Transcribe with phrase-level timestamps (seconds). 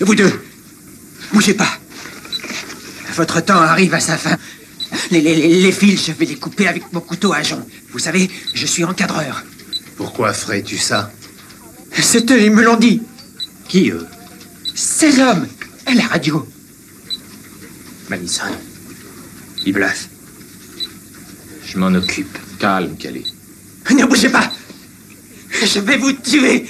[0.00, 0.32] Vous deux,
[1.32, 1.78] bougez pas.
[3.16, 4.36] Votre temps arrive à sa fin.
[5.10, 7.66] Les, les- les- les fils, je vais les couper avec mon couteau à jonc.
[7.90, 9.42] Vous savez, je suis encadreur.
[9.96, 11.10] Pourquoi ferais-tu ça?
[12.00, 13.02] C'est eux, ils me l'ont dit.
[13.68, 14.06] Qui eux?
[14.74, 15.46] Ces hommes,
[15.86, 16.46] à la radio.
[18.08, 18.44] Madison.
[19.66, 20.08] Il bluffe.
[21.66, 22.38] Je m'en occupe.
[22.58, 23.24] Calme, Kelly.
[23.90, 24.50] Ne bougez pas.
[25.64, 26.66] Je vais vous tuer.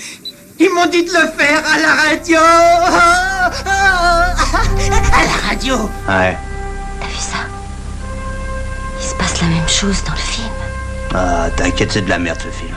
[0.61, 2.39] Ils m'ont dit de le faire à la radio.
[2.41, 3.51] À
[5.25, 5.77] la radio.
[6.09, 6.37] Ouais.
[7.01, 7.39] T'as vu ça?
[8.99, 10.49] Il se passe la même chose dans le film.
[11.15, 12.75] Ah, t'inquiète, c'est de la merde ce film.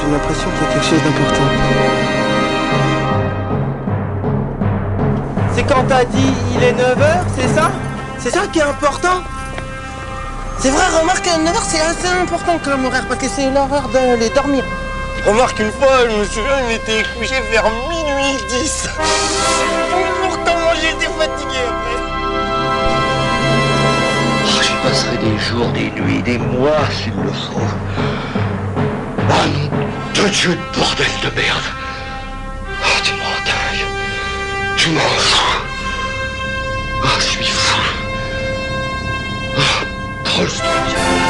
[0.00, 1.48] J'ai l'impression qu'il y a quelque chose d'important.
[5.54, 7.70] C'est quand t'as dit il est 9h, c'est ça?
[8.18, 9.22] C'est ça qui est important?
[10.58, 14.64] C'est vrai, remarque, 9h c'est assez important comme horaire parce que c'est l'heure d'aller dormir.
[15.26, 18.88] Remarque, une fois, je me souviens, il m'était couché vers minuit 10.
[20.22, 21.98] Pour comment j'étais fatigué après.
[24.44, 27.60] Oh, j'y passerai des jours, des nuits, des mois s'il le faut.
[29.30, 29.68] Ah non,
[30.14, 31.68] de Dieu de bordel de merde.
[32.82, 33.86] Ah, tu m'en dingue.
[34.76, 35.62] Tu m'en fous.
[37.04, 37.80] Ah, je suis fou.
[39.58, 39.62] Ah.
[40.40, 41.27] Ah,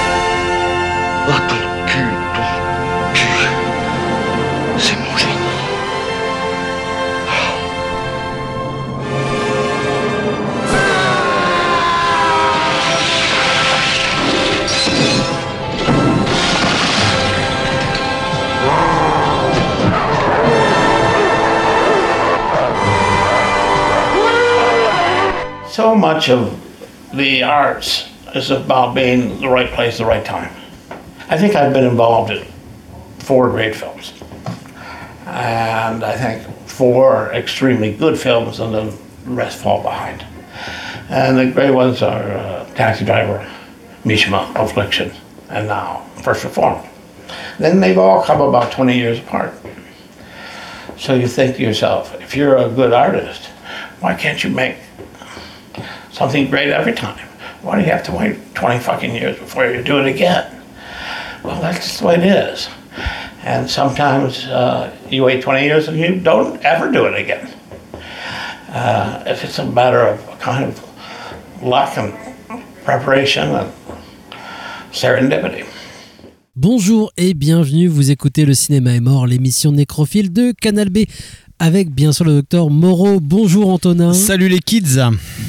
[25.79, 26.61] So much of
[27.15, 30.53] the arts is about being the right place, at the right time.
[31.29, 32.45] I think I've been involved in
[33.21, 34.13] four great films.
[35.25, 38.93] And I think four extremely good films, and the
[39.25, 40.27] rest fall behind.
[41.11, 43.49] And the great ones are uh, Taxi Driver,
[44.03, 45.13] Mishima, Affliction,
[45.49, 46.89] and now First Reformed.
[47.61, 49.55] Then they've all come about 20 years apart.
[50.97, 53.47] So you think to yourself, if you're a good artist,
[54.01, 54.75] why can't you make
[56.19, 57.29] something great every time.
[57.63, 60.45] Why do you have to wait 20 fucking years before you do it again?
[61.45, 62.69] Well, that's just the way it is.
[63.45, 67.49] And sometimes uh, you wait 20 years and you don't ever do it again.
[68.69, 72.13] Uh, if it's a matter of kind of luck and
[72.85, 73.73] preparation and
[74.93, 75.65] serendipity.
[76.57, 81.05] Bonjour et bienvenue, vous écoutez Le Cinéma est mort, l'émission nécrophile de Canal B.
[81.61, 83.19] Avec bien sûr le docteur Moreau.
[83.19, 84.13] Bonjour Antonin.
[84.13, 85.01] Salut les kids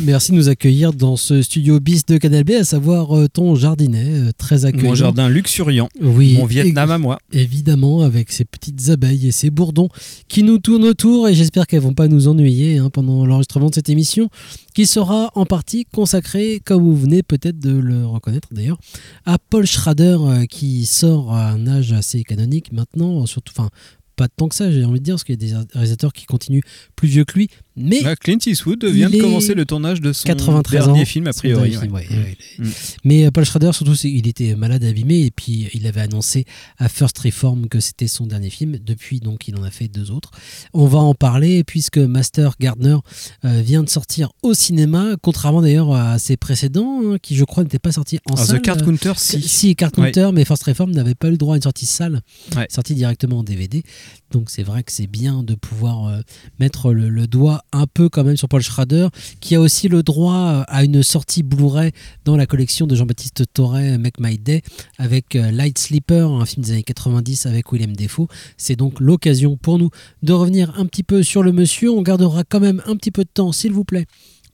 [0.02, 3.54] Merci de nous accueillir dans ce studio bis de Canal B, à savoir euh, ton
[3.54, 4.90] jardinet, euh, très accueillant.
[4.90, 7.20] Mon jardin luxuriant, Oui, mon Vietnam à moi.
[7.32, 9.90] Évidemment, avec ces petites abeilles et ces bourdons
[10.28, 13.76] qui nous tournent autour, et j'espère qu'elles vont pas nous ennuyer hein, pendant l'enregistrement de
[13.76, 14.30] cette émission,
[14.74, 18.80] qui sera en partie consacrée, comme vous venez peut-être de le reconnaître d'ailleurs,
[19.28, 23.70] à Paul Schrader, euh, qui sort à un âge assez canonique maintenant, surtout, enfin,
[24.20, 26.26] pas tant que ça, j'ai envie de dire, parce qu'il y a des réalisateurs qui
[26.26, 26.64] continuent
[26.98, 27.48] plus vieux que lui,
[27.80, 31.28] mais Bah, Clint Eastwood vient de commencer le tournage de son 93 dernier ans, film
[31.28, 31.72] a priori.
[31.72, 32.06] film, ouais.
[32.10, 32.68] ouais, Mm.
[33.06, 36.44] Mais euh, Paul Schrader, surtout, il était malade, abîmé, et puis il avait annoncé
[36.78, 38.78] à First Reform que c'était son dernier film.
[38.86, 40.32] Depuis, donc, il en a fait deux autres.
[40.74, 42.98] On va en parler, puisque Master Gardner
[43.46, 47.64] euh, vient de sortir au cinéma, contrairement d'ailleurs à ses précédents, hein, qui je crois
[47.64, 48.56] n'étaient pas sortis en Alors, salle.
[48.58, 49.42] Ah, The Card Counter, si.
[49.42, 50.12] Si, Card Ouais.
[50.12, 52.22] Counter, mais First Reform n'avait pas eu le droit à une sortie salle,
[52.70, 53.84] sortie directement en DVD.
[54.32, 56.20] Donc c'est vrai que c'est bien de pouvoir euh,
[56.60, 59.08] mettre le, le doigt un peu quand même sur Paul Schrader,
[59.40, 61.92] qui a aussi le droit euh, à une sortie Blu-ray
[62.26, 64.62] dans la collection de Jean-Baptiste Torret, Make My Day,
[64.98, 68.28] avec euh, Light Sleeper, un film des années 90 avec William Defoe.
[68.58, 69.90] C'est donc l'occasion pour nous
[70.24, 71.92] de revenir un petit peu sur le monsieur.
[71.92, 74.06] On gardera quand même un petit peu de temps, s'il vous plaît,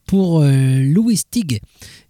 [0.06, 1.60] pour euh, Louis Stig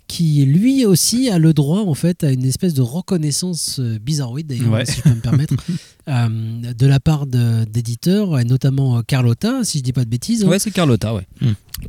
[0.09, 4.47] qui lui aussi a le droit en fait à une espèce de reconnaissance euh, bizarroïde
[4.47, 4.87] d'ailleurs Ouais.
[4.87, 5.55] si je peux me permettre
[6.09, 10.45] euh, de la part d'éditeurs et notamment euh, Carlotta si je dis pas de bêtises
[10.45, 11.27] hein, Ouais, c'est Carlotta, ouais.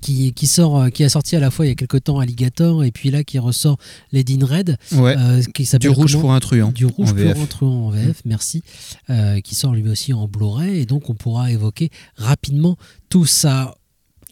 [0.01, 2.19] qui, qui sort euh, qui a sorti à la fois il y a quelque temps
[2.19, 3.77] Alligator et puis là qui ressort
[4.11, 5.15] Lady in Red Ouais.
[5.17, 6.71] euh, qui du s'appelle rouge comment pour un truand.
[6.71, 8.63] du rouge pour un truand en VF, merci,
[9.43, 12.77] qui sort lui aussi en Blu-ray, et donc on pourra évoquer rapidement
[13.09, 13.75] tout ça.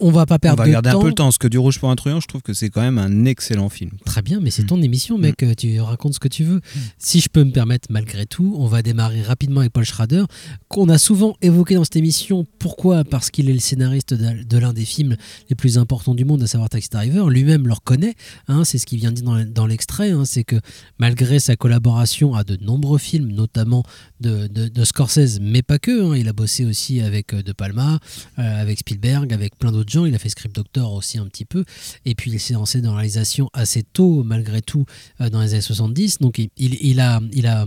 [0.01, 0.99] On va pas On perdre va de garder temps.
[0.99, 1.31] un peu le temps.
[1.31, 3.69] Ce que du rouge pour un truand, je trouve que c'est quand même un excellent
[3.69, 3.91] film.
[4.05, 4.67] Très bien, mais c'est Mm.
[4.67, 5.41] ton émission, mec.
[5.43, 6.61] euh, Tu racontes ce que tu veux.
[6.97, 10.23] Si je peux me permettre, malgré tout, on va démarrer rapidement avec Paul Schrader,
[10.67, 12.45] qu'on a souvent évoqué dans cette émission.
[12.59, 13.03] Pourquoi?
[13.03, 15.15] Parce qu'il est le scénariste de, l'un des films
[15.49, 17.29] les plus importants du monde, à savoir Taxi Driver.
[17.29, 18.15] Lui-même le reconnaît.
[18.47, 20.11] hein, c'est ce qu'il vient de dire dans, l'extrait.
[20.11, 20.57] hein, c'est que
[20.99, 23.83] malgré sa collaboration à de nombreux films, notamment
[24.19, 26.11] de, de- de Scorsese, mais pas que.
[26.11, 27.99] hein, il a bossé aussi avec euh, De Palma,
[28.39, 30.05] euh, avec Spielberg, avec plein d'autres gens.
[30.05, 31.63] Il a fait Script Doctor aussi un petit peu.
[32.05, 34.85] Et puis il s'est lancé dans la réalisation assez tôt, malgré tout,
[35.21, 36.19] euh, dans les années 70.
[36.19, 37.65] Donc il, il- a, il a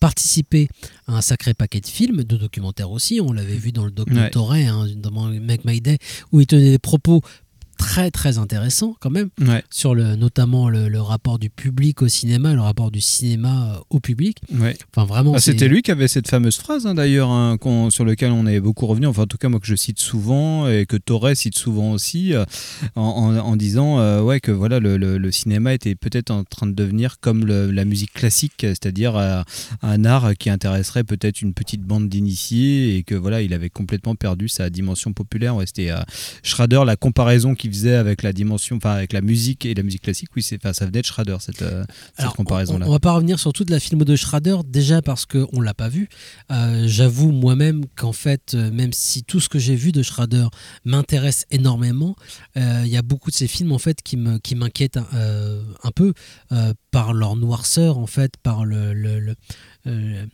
[0.00, 0.68] participé
[1.06, 3.20] à un sacré paquet de films, de documentaires aussi.
[3.20, 4.64] On l'avait vu dans le doc de Ouais.
[4.66, 5.98] Hein, dans Make My Day,
[6.32, 7.20] où il tenait des propos
[7.84, 12.08] très très intéressants quand même Ouais, sur le, notamment le, le rapport du public au
[12.08, 14.38] cinéma, le rapport du cinéma euh, au public.
[14.58, 14.76] ouais.
[14.94, 17.58] Enfin vraiment, Ah, c'est- C'était lui qui avait cette fameuse phrase hein, d'ailleurs hein,
[17.90, 20.66] sur lequel on est beaucoup revenu, enfin en tout cas moi que je cite souvent
[20.68, 22.44] et que Torres cite souvent aussi euh,
[22.96, 26.66] en, en- en disant euh, ouais que voilà le, le- cinéma était peut-être en train
[26.66, 29.42] de devenir comme la musique classique, c'est-à-dire euh,
[29.82, 34.14] un art qui intéresserait peut-être une petite bande d'initiés et que voilà il avait complètement
[34.14, 35.56] perdu sa dimension populaire.
[35.56, 35.90] Ouais, C'était
[36.42, 40.02] Schrader la comparaison qu'il faisait avec la dimension, enfin avec la musique et la musique
[40.02, 42.86] classique, oui c'est, ça venait de Schrader cette, euh, cette Alors, comparaison là.
[42.86, 45.74] On, on va pas revenir sur toute la film de Schrader, déjà parce qu'on l'a
[45.74, 46.08] pas vu.
[46.50, 50.46] Euh, J'avoue moi-même qu'en fait, euh, même si tout ce que j'ai vu de Schrader
[50.84, 52.16] m'intéresse énormément,
[52.56, 55.90] euh, il y a beaucoup de ces films en fait qui me qui m'inquiètent un
[55.94, 56.12] peu
[56.90, 59.34] par leur noirceur en fait, par le, le- le-
[59.86, 60.24] euh,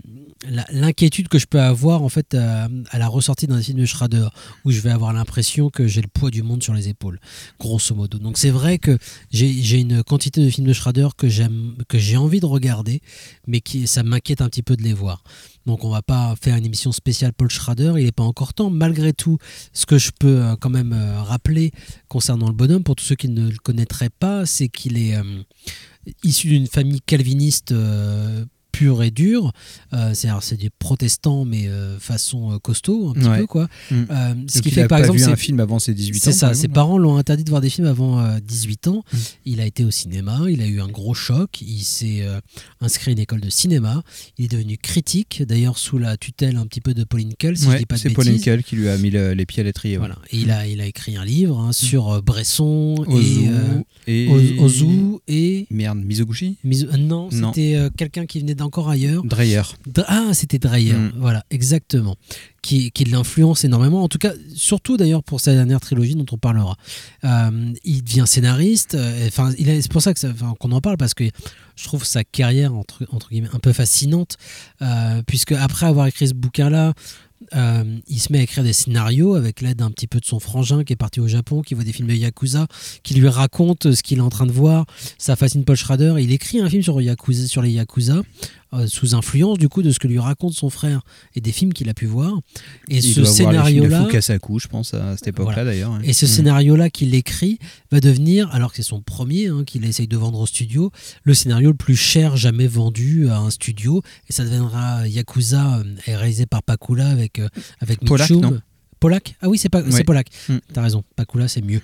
[0.70, 4.28] l'inquiétude que je peux avoir en fait à, à la ressortie d'un film de Schrader
[4.64, 7.18] où je vais avoir l'impression que j'ai le poids du monde sur les épaules
[7.58, 8.18] grosso modo.
[8.18, 8.96] Donc c'est vrai que
[9.30, 13.00] j'ai une quantité de films de Schrader que j'aime que j'ai envie de regarder
[13.46, 15.22] mais ça m'inquiète un petit peu de les voir.
[15.66, 18.70] Donc on va pas faire une émission spéciale Paul Schrader il n'est pas encore temps.
[18.70, 19.38] Malgré tout
[19.72, 21.72] ce que je peux euh, quand même euh, rappeler
[22.08, 25.42] concernant le bonhomme pour tous ceux qui ne le connaîtraient pas c'est qu'il est euh,
[26.22, 28.44] issu d'une famille calviniste euh,
[28.80, 29.52] pure et dure.
[29.92, 33.38] Euh, c'est des protestants, mais euh, façon euh, costaud, un petit Ouais.
[33.40, 33.68] peu quoi.
[33.90, 33.94] Mm.
[34.10, 36.16] Euh, ce Donc, qui fait que, par pas exemple, vu un film avant ses 18
[36.16, 36.20] ans.
[36.24, 39.02] c'est ça, ses parents l'ont interdit de voir des films avant euh, 18 ans.
[39.12, 39.16] Mm.
[39.44, 42.24] Il a été au cinéma, il a eu un gros choc, il s'est
[42.80, 44.02] inscrit à une école de cinéma,
[44.38, 47.64] il est devenu critique, d'ailleurs sous la tutelle un petit peu de Pauline Kael, si
[47.64, 48.42] je Ouais, dis pas de c'est Paul bêtises.
[48.42, 49.96] Henkel qui lui a mis le- les pieds à l'étrier.
[49.98, 50.16] Voilà.
[50.30, 53.48] Et il a, il a écrit un livre hein, sur Bresson Ozu
[54.06, 54.28] et et...
[54.28, 56.56] Oz- Ozu et Merde, Mizoguchi?
[56.64, 59.22] Mizu- non, c'était quelqu'un qui venait d'encore ailleurs.
[59.24, 59.62] Dreyer.
[59.88, 61.12] Dr- Ah, c'était Dreyer, Mm.
[61.16, 62.16] voilà, exactement.
[62.62, 66.36] Qui, qui l'influence énormément, en tout cas, surtout d'ailleurs pour sa dernière trilogie dont on
[66.38, 66.76] parlera.
[67.24, 70.12] Euh, il devient scénariste, euh, enfin, c'est pour ça
[70.58, 71.24] qu'on en parle, parce que
[71.76, 74.36] je trouve sa carrière, entre, entre guillemets, un peu fascinante,
[74.82, 76.92] euh, puisque après avoir écrit ce bouquin-là,
[77.56, 80.38] euh, il se met à écrire des scénarios avec l'aide un petit peu de son
[80.40, 82.66] frangin qui est parti au Japon, qui voit des films de Yakuza,
[83.02, 84.84] qui lui raconte ce qu'il est en train de voir.
[85.16, 86.16] Ça fascine Paul Schrader.
[86.20, 88.20] Il écrit un film sur, Yakuza, sur les Yakuza,
[88.72, 91.02] euh, sous influence du coup de ce que lui raconte son frère
[91.34, 92.38] et des films qu'il a pu voir.
[92.88, 94.04] Et il ce scénario-là.
[94.04, 95.70] Fukasaku, je pense, à cette époque-là Voilà.
[95.70, 95.98] d'ailleurs.
[96.04, 96.28] Et ce Mm.
[96.28, 97.58] scénario-là qu'il écrit
[97.90, 100.90] va devenir, alors que c'est son premier, hein, qu'il essaye de vendre au studio,
[101.24, 104.02] le scénario le plus cher jamais vendu à un studio.
[104.28, 107.48] Et ça deviendra Yakuza, euh, réalisé par Pakula avec, euh,
[107.80, 108.42] avec Polak, Mitchum.
[108.42, 108.60] non?
[109.00, 109.34] Polak?
[109.40, 109.90] Ah oui, c'est pas, Ouais.
[109.90, 110.28] c'est Polak.
[110.48, 110.56] Mm.
[110.72, 111.80] T'as raison, Pakula c'est mieux.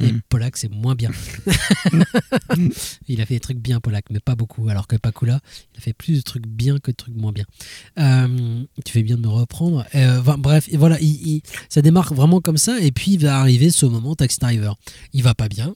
[0.00, 0.20] Et Mm.
[0.28, 1.10] Polak c'est moins bien.
[3.08, 4.68] il a fait des trucs bien, Polak, mais pas beaucoup.
[4.68, 5.40] Alors que Pakula,
[5.74, 7.44] il a fait plus de trucs bien que de trucs moins bien.
[7.98, 9.86] Euh, tu fais bien de me reprendre.
[9.94, 12.78] Euh, bref, et voilà, il- il- ça démarre vraiment comme ça.
[12.80, 14.76] Et puis il va arriver ce moment, Taxi Driver.
[15.12, 15.74] Il va pas bien.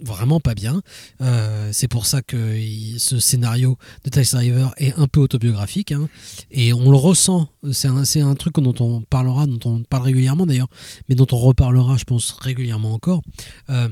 [0.00, 0.82] Vraiment pas bien.
[1.20, 2.58] Euh, c'est pour ça que
[2.98, 5.92] ce scénario de Taxi Driver est un peu autobiographique.
[5.92, 6.08] hein.
[6.50, 7.48] Et on le ressent.
[7.72, 10.68] C'est un, c'est un truc dont on parlera, dont on parle régulièrement d'ailleurs,
[11.08, 13.22] mais dont on reparlera, je pense, régulièrement encore.
[13.70, 13.88] Euh,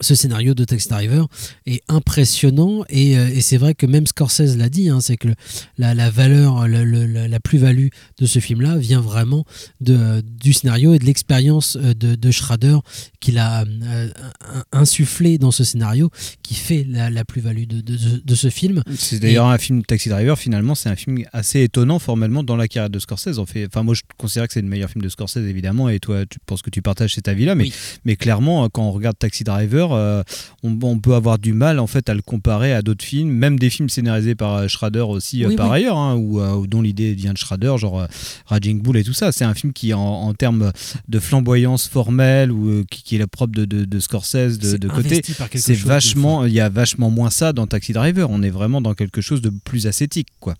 [0.00, 1.26] ce scénario de Taxi Driver
[1.66, 5.28] est impressionnant et, euh, et c'est vrai que même Scorsese l'a dit, hein, c'est que
[5.28, 5.34] le-
[5.78, 9.44] la, la valeur, le- le- la, plus-value de ce film-là vient vraiment
[9.80, 12.78] de, du scénario et de l'expérience euh, de, de Schrader
[13.20, 14.08] qu'il a euh,
[14.72, 16.10] insufflé dans ce scénario
[16.42, 18.82] qui fait la, la plus-value de, de- de ce film.
[18.96, 22.68] C'est d'ailleurs un film Taxi Driver, finalement, c'est un film assez étonnant formellement dans la
[22.68, 23.38] carrière de Scorsese.
[23.38, 26.00] En fait, enfin, moi, je considère que c'est le meilleur film de Scorsese, évidemment, et
[26.00, 27.72] toi, tu penses que tu partages cet avis-là, mais, Oui.
[28.04, 30.22] mais clairement, quand on regarde Taxi Driver, euh,
[30.62, 33.58] on, on peut avoir du mal en fait à le comparer à d'autres films, même
[33.58, 35.76] des films scénarisés par euh, Schrader aussi, euh, Oui, par oui.
[35.78, 38.06] ailleurs, hein, ou dont l'idée vient de Schrader, genre
[38.46, 39.32] Raging Bull et tout ça.
[39.32, 40.72] C'est un film qui, en, en termes
[41.08, 44.88] de flamboyance formelle, ou qui, qui est le propre de, de, de Scorsese de, de
[44.88, 45.22] côté,
[45.54, 48.28] c'est vachement, il y a vachement moins ça dans Taxi Driver.
[48.30, 50.54] On est vraiment dans quelque chose de plus ascétique, quoi.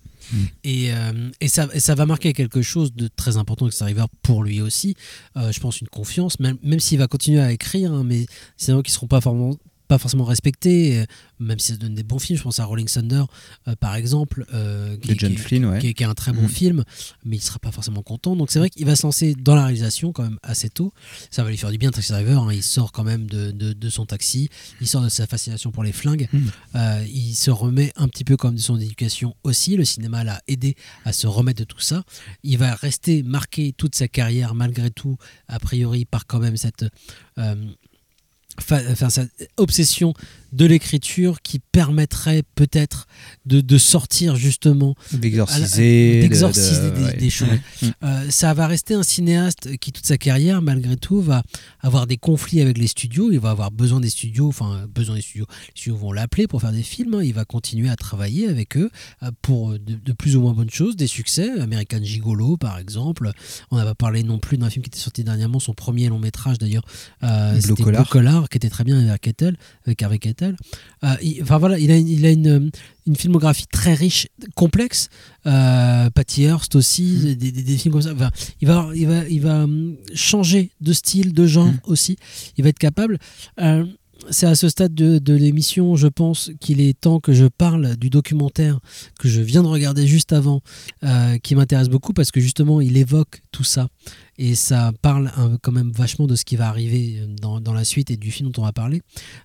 [0.62, 4.42] Et, euh, et, ça, ça va marquer quelque chose de très important avec River pour
[4.42, 4.96] lui aussi.
[5.36, 8.26] Euh, je pense une confiance, même, même s'il va continuer à écrire, hein, mais
[8.56, 9.56] c'est vrai qu'ils seront pas forcément
[9.88, 11.04] pas forcément respecté, euh,
[11.40, 12.38] même si ça donne des bons films.
[12.38, 13.24] Je pense à Rolling Thunder,
[13.68, 15.78] euh, par exemple, euh, qui, De John qui- Flynn, ouais.
[15.78, 16.48] qui est- qui est un très bon Mm.
[16.48, 16.84] film,
[17.24, 18.34] mais il sera pas forcément content.
[18.36, 20.92] Donc c'est vrai qu'il va se lancer dans la réalisation quand même assez tôt.
[21.30, 22.42] Ça va lui faire du bien, Taxi Driver.
[22.42, 22.52] hein.
[22.52, 24.48] Il sort quand même de, de- de son taxi,
[24.80, 26.28] il sort de sa fascination pour les flingues.
[26.32, 26.38] Mm.
[26.76, 29.76] Euh, il se remet un petit peu comme de son éducation aussi.
[29.76, 32.04] Le cinéma l'a aidé à se remettre de tout ça.
[32.42, 35.16] Il va rester marqué toute sa carrière malgré tout,
[35.48, 36.84] a priori, par quand même cette...
[38.58, 40.14] enfin, cette obsession
[40.54, 43.06] de l'écriture qui permettrait peut-être
[43.44, 46.16] de, de sortir justement D'exorciser.
[46.16, 47.16] de- d'exorciser de- des, ouais.
[47.16, 47.48] des choses.
[47.82, 47.86] Mm.
[48.04, 51.42] Euh, ça va rester un cinéaste qui toute sa carrière malgré tout va
[51.80, 55.22] avoir des conflits avec les studios il va avoir besoin des studios enfin besoin des
[55.22, 57.22] studios les studios vont l'appeler pour faire des films hein.
[57.22, 58.90] il va continuer à travailler avec eux
[59.22, 63.30] euh, pour de, de plus ou moins bonnes choses des succès American Gigolo par exemple
[63.70, 66.18] on n'a pas parlé non plus d'un film qui était sorti dernièrement son premier long
[66.18, 66.84] métrage d'ailleurs
[67.24, 68.02] euh, Blue c'était Collar.
[68.02, 69.56] Blue Collar qui était très bien avec Kettel
[69.86, 70.43] avec Harvey Kettel
[71.04, 72.70] euh, il- enfin voilà, il a, une- il a une,
[73.06, 75.08] une filmographie très riche, complexe.
[75.46, 78.12] Euh, Patty Hearst aussi, des, des- des films comme ça.
[78.14, 82.16] Enfin, il va, il va, il va hum, changer de style, de genre aussi.
[82.56, 83.18] Il va être capable.
[83.60, 83.84] Euh,
[84.30, 87.96] c'est à ce stade de, de l'émission, je pense, qu'il est temps que je parle
[87.96, 88.78] du documentaire
[89.18, 90.62] que je viens de regarder juste avant,
[91.02, 93.88] euh, qui m'intéresse beaucoup parce que justement, il évoque tout ça.
[94.38, 95.30] Et ça parle
[95.62, 98.50] quand même vachement de ce qui va arriver dans, dans la suite et du film
[98.50, 99.00] dont on va parler.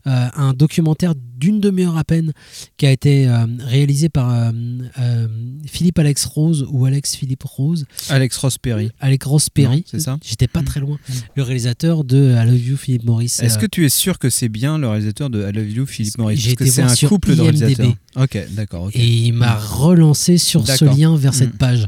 [0.08, 2.34] Euh, un documentaire d'une demi-heure à peine
[2.78, 4.52] qui a été euh, réalisé par euh,
[5.00, 5.28] euh,
[5.68, 7.86] Philippe Alex Rose ou Alex Philippe Rose.
[8.10, 8.90] Alex Ross Perry.
[9.00, 10.98] Alex Ross Perry, c'est ça J'étais pas très loin.
[11.36, 13.26] Le réalisateur de I Love You, Philippe Morris.
[13.40, 15.86] Est-ce euh, que tu es sûr que c'est bien le réalisateur de I Love You,
[15.86, 16.38] Philippe Morris?
[16.38, 17.60] J'ai été voir un sur couple de IMDb.
[17.60, 17.94] réalisateurs.
[18.16, 18.90] Ok, d'accord.
[18.94, 21.58] Et il m'a relancé sur ce lien vers cette Mm.
[21.58, 21.86] page.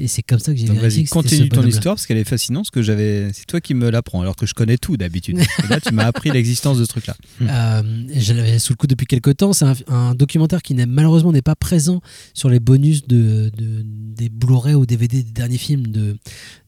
[0.00, 2.24] Et c'est comme ça que j'ai vérifié vas-y, que continue ton histoire parce qu'elle est
[2.24, 2.64] fascinante.
[2.66, 5.38] Parce que j'avais, c'est toi qui me l'apprends alors que je connais tout d'habitude.
[5.68, 7.16] Là, tu m'as appris l'existence de ce truc-là.
[7.42, 7.82] Euh,
[8.14, 9.52] je l'avais sous le coup depuis quelques temps.
[9.52, 12.00] C'est un, un documentaire qui malheureusement n'est pas présent
[12.32, 16.16] sur les bonus de, de- des Blu-ray ou DVD des derniers films de,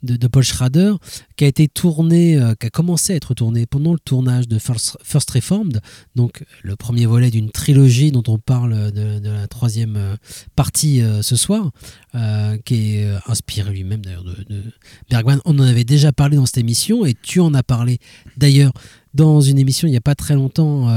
[0.03, 0.95] de, de Paul Schrader,
[1.37, 4.59] qui a été tourné, euh, qui a commencé à être tourné pendant le tournage de
[4.59, 5.81] First, First Reformed,
[6.17, 10.17] donc le premier volet d'une trilogie dont on parle de, de la troisième euh,
[10.57, 11.71] partie euh, ce soir,
[12.15, 14.63] euh, qui est inspiré lui-même d'ailleurs de, de
[15.11, 15.41] Bergman.
[15.45, 17.99] On en avait déjà parlé dans cette émission et tu en as parlé
[18.37, 18.73] d'ailleurs
[19.13, 20.89] dans une émission il n'y a pas très longtemps.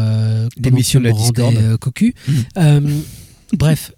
[0.57, 2.13] L'émission de la euh, cocu.
[2.57, 2.81] Euh,
[3.53, 3.93] bref,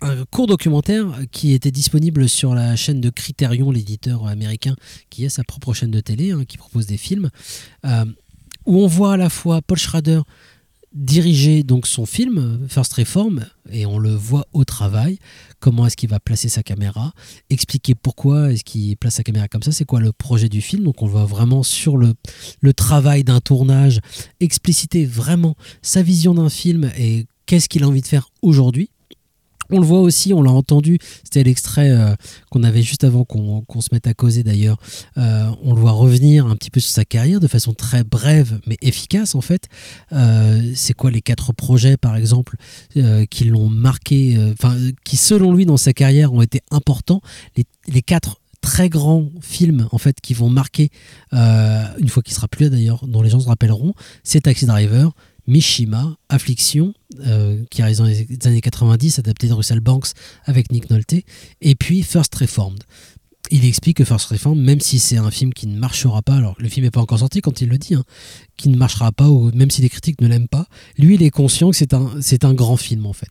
[0.00, 4.74] un court documentaire qui était disponible sur la chaîne de Criterion, l'éditeur américain
[5.10, 7.30] qui a sa propre chaîne de télé, hein, qui propose des films,
[7.84, 8.04] euh,
[8.66, 10.20] où on voit à la fois Paul Schrader
[10.92, 15.20] diriger donc son film First Reform et on le voit au travail
[15.60, 17.12] comment est-ce qu'il va placer sa caméra
[17.48, 20.82] expliquer pourquoi est-ce qu'il place sa caméra comme ça c'est quoi le projet du film.
[20.82, 22.14] Donc on le voit vraiment sur le,
[22.60, 24.00] le travail d'un tournage
[24.40, 28.90] expliciter vraiment sa vision d'un film et qu'est-ce qu'il a envie de faire aujourd'hui
[29.70, 32.14] on le voit aussi, on l'a entendu, c'était l'extrait euh,
[32.50, 34.78] qu'on avait juste avant qu'on qu'on se mette à causer d'ailleurs.
[35.18, 38.60] Euh, on le voit revenir un petit peu sur sa carrière de façon très brève
[38.66, 39.68] mais efficace en fait.
[40.12, 42.56] Euh, c'est quoi les quatre projets par exemple
[43.30, 47.20] qui l'ont marqué, enfin qui selon lui dans sa carrière ont été importants?
[47.56, 50.90] Les, les quatre très grands films en fait qui vont marquer
[51.32, 55.12] une fois qu'il sera plus là d'ailleurs, dont les gens se rappelleront, c'est Taxi Driver,
[55.46, 60.08] Mishima, Affliction, euh, qui arrive dans les années 90, adapté de Russell Banks
[60.44, 61.14] avec Nick Nolte,
[61.60, 62.82] et puis First Reformed.
[63.50, 66.54] Il explique que First Reformed, même si c'est un film qui ne marchera pas, alors
[66.58, 68.04] le film n'est pas encore sorti quand il le dit, hein,
[68.60, 70.66] qui ne marchera pas, ou même si les critiques ne l'aiment pas,
[70.98, 73.30] lui il est conscient que c'est un, c'est un grand film en fait.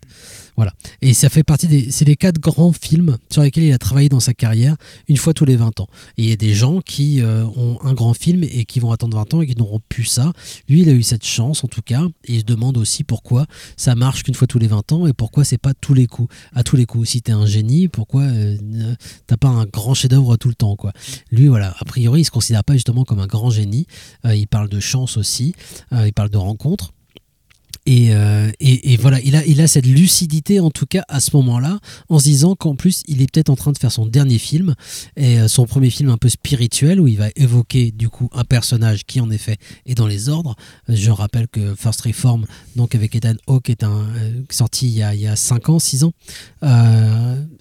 [0.60, 0.74] Voilà.
[1.02, 1.90] Et ça fait partie des.
[1.90, 4.76] C'est les quatre grands films sur lesquels il a travaillé dans sa carrière,
[5.08, 5.88] une fois tous les 20 ans.
[6.18, 8.92] Et il y a des gens qui euh, ont un grand film et qui vont
[8.92, 10.34] attendre 20 ans et qui n'auront plus ça.
[10.68, 12.06] Lui, il a eu cette chance en tout cas.
[12.26, 13.46] Et il se demande aussi pourquoi
[13.78, 16.28] ça marche qu'une fois tous les 20 ans et pourquoi c'est pas tous les coups.
[16.54, 17.08] À tous les coups.
[17.08, 18.58] Si t'es un génie, pourquoi euh,
[19.28, 20.92] t'as pas un grand chef-d'œuvre tout le temps, quoi.
[21.32, 21.74] Lui, voilà.
[21.80, 23.88] A priori, il se considère pas justement comme un grand génie.
[24.26, 25.54] Euh, il parle de chance aussi.
[25.94, 26.94] Euh, il parle de rencontres.
[27.86, 31.20] Et, euh, et, et voilà, il a, il a cette lucidité en tout cas à
[31.20, 34.06] ce moment-là, en se disant qu'en plus il est peut-être en train de faire son
[34.06, 34.76] dernier film,
[35.20, 39.06] euh, son premier film un peu spirituel où il va évoquer du coup un personnage
[39.06, 40.56] qui en effet est dans les ordres.
[40.90, 42.46] Euh, Je rappelle que First Reform,
[42.76, 43.86] donc avec Ethan Hawke, est
[44.52, 46.14] sorti il y a, il y a 5 ans, 6 ans,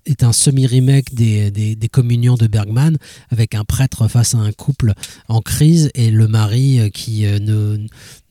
[0.06, 2.96] est un semi-remake des, des, des communions de Bergman
[3.30, 4.92] avec un prêtre face à un couple
[5.28, 7.78] en crise et le mari qui ne,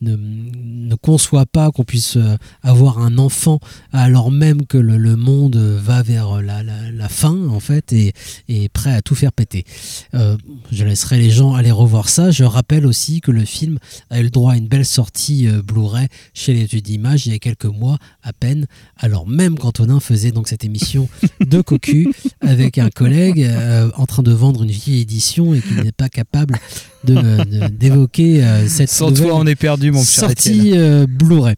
[0.00, 3.60] ne, ne conçoit pas qu'on puisse euh, avoir un enfant
[3.92, 8.12] alors même que le, le monde va vers la, la, la fin en fait et
[8.48, 9.64] est prêt à tout faire péter.
[10.14, 10.36] Euh,
[10.72, 12.32] je laisserai les gens aller revoir ça.
[12.32, 13.78] Je rappelle aussi que le film
[14.10, 17.32] a eu le droit à une belle sortie euh, Blu-ray chez les études d'image il
[17.32, 18.66] y a quelques mois à peine,
[18.96, 21.08] alors même qu'Antonin faisait donc cette émission
[21.40, 25.74] de cocu avec un collègue euh, en train de vendre une vieille édition et qui
[25.74, 26.58] n'est pas capable
[27.04, 31.54] de- de- d'évoquer euh, cette Sans nouvelle toi, on est perdu, mon sortie euh, Blu-ray.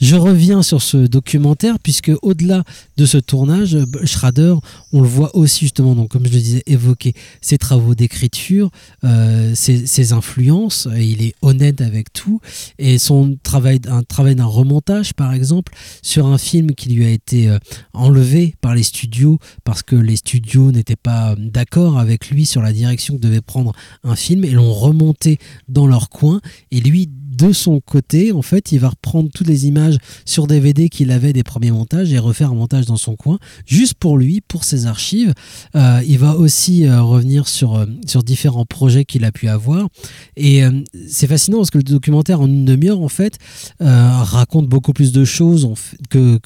[0.00, 2.64] Je reviens sur ce documentaire puisque au-delà
[2.96, 4.54] de ce tournage, euh, Schrader,
[4.92, 8.70] on le voit aussi justement, donc comme je le disais, évoquer ses travaux d'écriture,
[9.04, 10.88] euh, ses, influences.
[10.96, 12.40] Il est honnête avec tout
[12.78, 15.72] et son travail, un travail d'un remontage, par exemple,
[16.02, 17.58] sur un film qui lui a été euh,
[17.92, 22.72] enlevé par les studios parce que les studios n'étaient pas d'accord avec lui sur la
[22.72, 23.72] direction que devait prendre
[24.02, 26.40] un film et l'ont remonté dans leur coin.
[26.70, 27.08] Et lui,
[27.40, 31.32] de son côté, en fait, il va reprendre toutes les images sur DVD qu'il avait
[31.32, 34.86] des premiers montages et refaire un montage dans son coin, juste pour lui, pour ses
[34.86, 35.32] archives.
[35.74, 39.88] Euh, il va aussi euh, revenir sur, euh, sur différents projets qu'il a pu avoir.
[40.36, 40.62] Et
[41.08, 43.38] c'est fascinant parce que le documentaire, en une demi-heure, en fait,
[43.80, 45.68] raconte beaucoup plus de choses
[46.08, 46.38] que,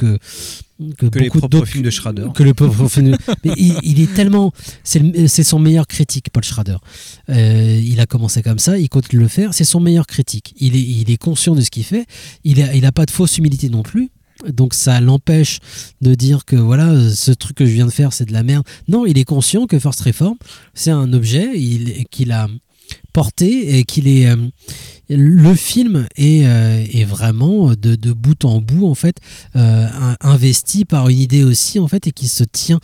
[0.99, 2.27] que, Que les propres films de Schrader.
[2.35, 3.17] que le pauvre film.
[3.45, 4.53] Mais il, il est tellement,
[4.83, 6.77] c'est son meilleur critique, Paul Schrader.
[7.31, 9.55] Euh, il a commencé comme ça, il continue de le faire.
[9.55, 10.55] C'est son meilleur critique.
[10.59, 12.07] Il est, il est conscient de ce qu'il fait.
[12.43, 14.11] Il a, il a pas de fausse humilité non plus.
[14.53, 15.61] Donc ça l'empêche
[16.01, 18.65] de dire que voilà ce truc que je viens de faire c'est de la merde.
[18.89, 20.35] Non, il est conscient que First Reform
[20.75, 22.49] c'est un objet il- qu'il a
[23.13, 24.37] porté et qu'il est euh,
[25.09, 29.19] le film est, euh, est vraiment de, de bout en bout en fait
[29.55, 29.87] euh,
[30.21, 32.81] investi par une idée aussi en fait et qui se tient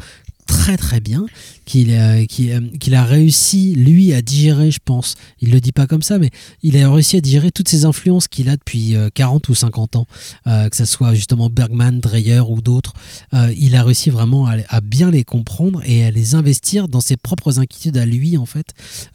[0.51, 1.27] très très bien
[1.65, 5.15] qu'il a, qu'il a- réussi lui à digérer je pense.
[5.41, 6.31] Il le dit pas comme ça mais
[6.63, 9.97] il a réussi à digérer toutes ces influences qu'il a depuis euh, 40 ou 50
[9.97, 10.07] ans.
[10.47, 12.93] Euh, que ce soit justement Bergman, Dreyer ou d'autres
[13.35, 17.01] euh, il a réussi vraiment à, à bien les comprendre et à les investir dans
[17.01, 18.67] ses propres inquiétudes à lui en fait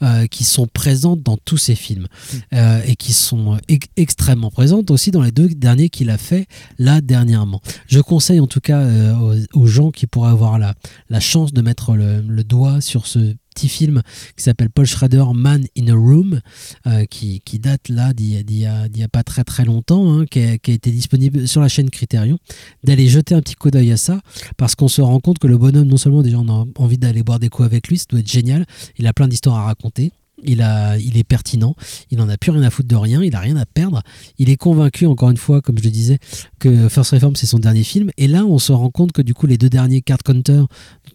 [0.01, 2.07] euh, qui sont présentes dans tous ses films
[2.53, 6.17] euh, et qui sont euh, ex- extrêmement présentes aussi dans les deux derniers qu'il a
[6.17, 6.47] fait
[6.79, 7.61] là dernièrement.
[7.87, 9.13] Je conseille en tout cas euh,
[9.53, 10.73] aux, aux gens qui pourraient avoir la,
[11.09, 14.01] la chance de mettre le, doigt sur ce petit film
[14.37, 16.41] qui s'appelle Paul Schrader Man in a Room
[16.87, 20.71] euh, qui, date là d'il y, a- pas très très longtemps hein, qui, a, qui
[20.71, 22.37] a été disponible sur la chaîne Criterion.
[22.83, 24.19] D'aller jeter un petit coup d'œil à ça
[24.57, 27.23] parce qu'on se rend compte que le bonhomme non seulement déjà on a envie d'aller
[27.23, 28.65] boire des coups avec lui ça doit être génial.
[28.97, 30.11] Il a plein d'histoires à raconter
[30.43, 31.75] il, a, il est pertinent,
[32.11, 34.01] il n'en a plus rien à foutre de rien, il a rien à perdre.
[34.37, 36.19] Il est convaincu, encore une fois, comme je le disais,
[36.59, 38.11] que First Reform c'est son dernier film.
[38.17, 40.67] Et là, on se rend compte que du coup, les deux derniers Card Counter, dont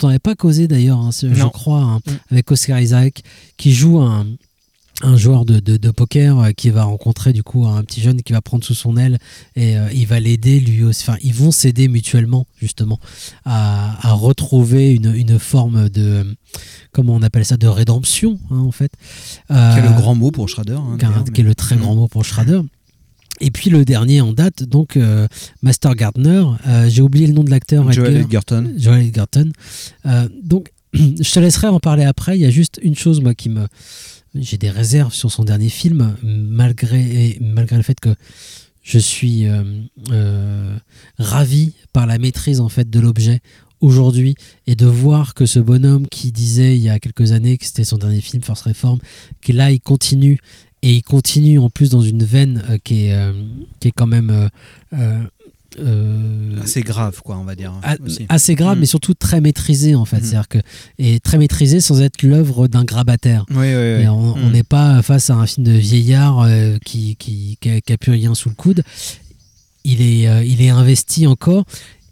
[0.04, 2.12] on n'avait pas causé d'ailleurs, hein, je crois, hein, Mm.
[2.30, 3.22] avec Oscar Isaac,
[3.56, 4.26] qui joue un,
[5.02, 8.22] un joueur de, de, de poker euh, qui va rencontrer du coup un petit jeune
[8.22, 9.18] qui va prendre sous son aile
[9.56, 11.04] et euh, il va l'aider lui aussi.
[11.08, 12.98] Enfin, ils vont s'aider mutuellement justement
[13.44, 16.26] à, à retrouver une, une forme de
[16.92, 18.92] comment on appelle ça de rédemption hein, en fait.
[19.48, 20.74] Qui est le Euh, grand mot pour Schrader.
[20.74, 22.60] hein, qui est- d'ailleurs, qui est le très grand mot pour Schrader.
[23.42, 25.26] Et puis le dernier en date, donc euh,
[25.62, 26.44] Master Gardner.
[26.66, 27.90] Euh, J'ai oublié le nom de l'acteur.
[27.90, 28.18] Joel.
[28.18, 28.70] Edgerton.
[28.76, 29.50] Joel Edgerton.
[30.04, 32.36] Euh, donc, je te laisserai en parler après.
[32.36, 33.66] Il y a juste une chose, moi, qui me.
[34.34, 38.14] J'ai des réserves sur son dernier film, malgré, malgré le fait que
[38.82, 39.62] je suis euh,
[40.10, 40.76] euh,
[41.18, 43.40] ravi par la maîtrise en fait de l'objet
[43.80, 47.66] aujourd'hui et de voir que ce bonhomme qui disait il y a quelques années que
[47.66, 48.98] c'était son dernier film Force Reform
[49.40, 50.38] que là il continue
[50.82, 54.48] et il continue en plus dans une veine euh, qui est quand même
[55.78, 57.72] euh, Assez grave, quoi, on va dire.
[57.82, 57.96] a-
[58.28, 58.80] assez grave, Mm.
[58.80, 60.18] mais surtout très maîtrisé en fait.
[60.18, 60.24] Mm.
[60.24, 60.58] C'est-à-dire que
[60.98, 63.44] et très maîtrisé sans être l'œuvre d'un grabataire.
[63.50, 64.02] Oui, oui, oui.
[64.02, 64.52] Et on Mm.
[64.52, 67.98] n'est pas face à un film de vieillard euh, qui, qui, qui, a, qui a
[67.98, 68.82] plus rien sous le coude.
[69.84, 71.64] Il est, euh, il est investi encore.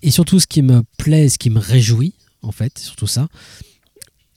[0.02, 3.26] Et surtout, ce qui me plaît, ce qui me réjouit, en fait, surtout ça.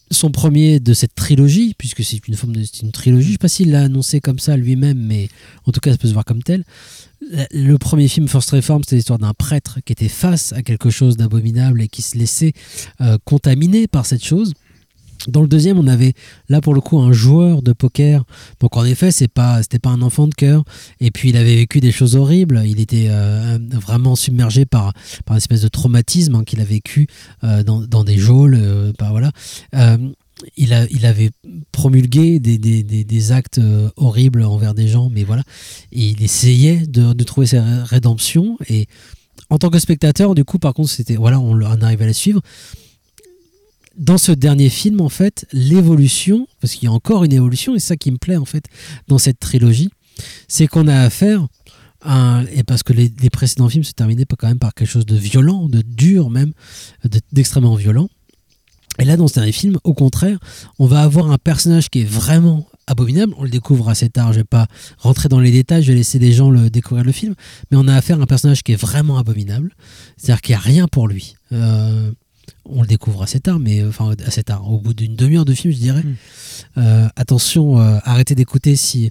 [0.10, 3.48] Son premier de cette trilogie, puisque c'est une forme de une trilogie, je sais pas
[3.48, 5.30] s'il l'a annoncé comme ça lui-même, mais
[5.66, 6.66] en tout cas, ça peut se voir comme tel.
[7.52, 11.18] Le premier film First Reform, c'était l'histoire d'un prêtre qui était face à quelque chose
[11.18, 12.54] d'abominable et qui se laissait
[13.00, 14.54] euh, contaminer par cette chose.
[15.28, 16.14] Dans le deuxième, on avait
[16.50, 18.24] là pour le coup un joueur de poker.
[18.60, 20.64] Donc en effet, c'est pas c'était pas un enfant de cœur.
[21.00, 22.62] Et puis il avait vécu des choses horribles.
[22.66, 24.94] Il était euh, vraiment submergé par
[25.26, 27.08] par une espèce de traumatisme hein, qu'il a vécu
[27.44, 28.56] euh, dans, dans des geôles.
[28.60, 29.32] euh, bah, voilà.
[30.58, 31.32] Il, avait
[31.72, 35.44] promulgué des, actes euh, horribles envers des gens, mais voilà.
[35.92, 38.58] Il essayait de, trouver sa ré- rédemption.
[38.70, 38.88] Et
[39.50, 42.14] en tant que spectateur, du coup, par contre, c'était voilà, on, on arrive à la
[42.14, 42.42] suivre
[43.98, 47.80] dans ce dernier film, en fait, l'évolution, parce qu'il y a encore une évolution, et
[47.80, 48.64] c'est ça qui me plaît, en fait,
[49.10, 49.90] dans cette trilogie,
[50.48, 51.46] c'est qu'on a affaire
[52.54, 55.68] et parce que les, précédents films se terminaient quand même par quelque chose de violent,
[55.70, 56.52] de dur même,
[57.04, 58.10] de- d'extrêmement violent.
[59.00, 60.38] Et là, dans ce dernier film, au contraire,
[60.80, 63.34] on va avoir un personnage qui est vraiment abominable.
[63.38, 64.34] On le découvre assez tard.
[64.34, 65.82] Je vais pas rentrer dans les détails.
[65.84, 67.34] Je vais laisser les gens le découvrir le film.
[67.72, 69.74] Mais on a affaire à un personnage qui est vraiment abominable.
[70.18, 71.36] C'est-à-dire qu'il n'y a rien pour lui.
[71.52, 72.12] Euh,
[72.66, 74.70] on le découvre assez tard, mais enfin assez tard.
[74.70, 76.04] Au bout d'une demi-heure de film, je dirais.
[76.78, 79.10] Euh, attention, euh, arrêtez d'écouter si,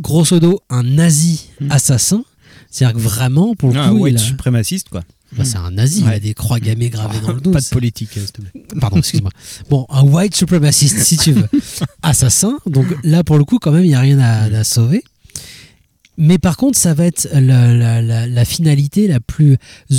[0.00, 2.22] grosso modo, un nazi assassin.
[2.70, 5.02] C'est-à-dire que vraiment, pour le Ah, coup, white il a- suprémaciste, quoi.
[5.36, 6.00] Bah, c'est un nazi.
[6.00, 7.50] Il a des croix gammées gravées dans le dos.
[7.50, 8.62] Pas de politique, euh, s'il te plaît.
[8.80, 9.30] Pardon, excuse-moi.
[9.68, 11.48] Bon, un white supremaciste, si tu veux.
[12.02, 12.58] Assassin.
[12.66, 15.02] Donc là, pour le coup, quand même, il n'y a rien à, à sauver.
[16.18, 19.56] Mais par contre, ça va être la, la- la- la finalité la plus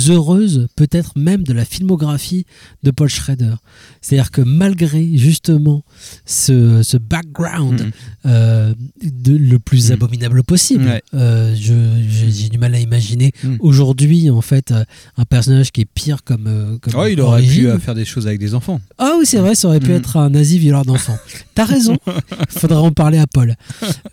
[0.08, 2.44] heureuse, peut-être même de la filmographie
[2.82, 3.54] de Paul Schrader.
[4.00, 5.84] C'est-à-dire que malgré justement
[6.26, 7.90] ce, ce background Mhm.
[8.26, 11.02] euh, de, le plus abominable possible, Ouais.
[11.14, 13.56] euh, j'ai du mal à imaginer Mhm.
[13.60, 14.84] aujourd'hui en fait euh,
[15.16, 17.66] un personnage qui est pire comme, comme Ouais, il aurait pu origine.
[17.66, 18.80] euh, faire des choses avec des enfants.
[18.98, 19.96] Ah oui, c'est vrai, ça aurait pu Mm.
[19.96, 21.18] être un nazi violeur d'enfants.
[21.54, 21.96] T'as raison,
[22.48, 23.54] faudra en parler à Paul.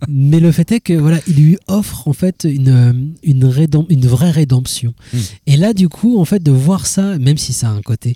[0.07, 3.86] Mais le fait est que voilà, il lui offre en fait une, euh, une, rédem-
[3.89, 4.93] une vraie rédemption.
[5.13, 5.17] Mm.
[5.47, 8.15] Et là, du coup, en fait, de voir ça, même si ça a un côté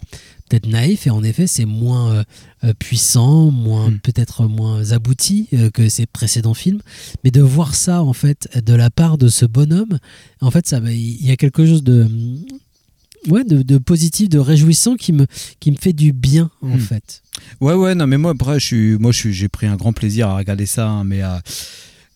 [0.50, 2.24] peut-être naïf, et en effet, c'est moins euh,
[2.63, 4.00] euh, puissant, moins Mm.
[4.00, 6.82] peut-être moins abouti euh, que ses précédents films,
[7.24, 10.00] mais de voir ça en fait de la part de ce bonhomme,
[10.42, 12.08] en fait, ça, il y a quelque chose de
[13.28, 15.26] ouais, de, de positif, de réjouissant qui me,
[15.60, 16.80] qui me fait du bien en Hmm.
[16.80, 17.22] fait.
[17.62, 20.30] Ouais, ouais, non, mais moi, après, je suis, moi, je j'ai pris un grand plaisir
[20.30, 21.38] à regarder ça, hein, mais, euh,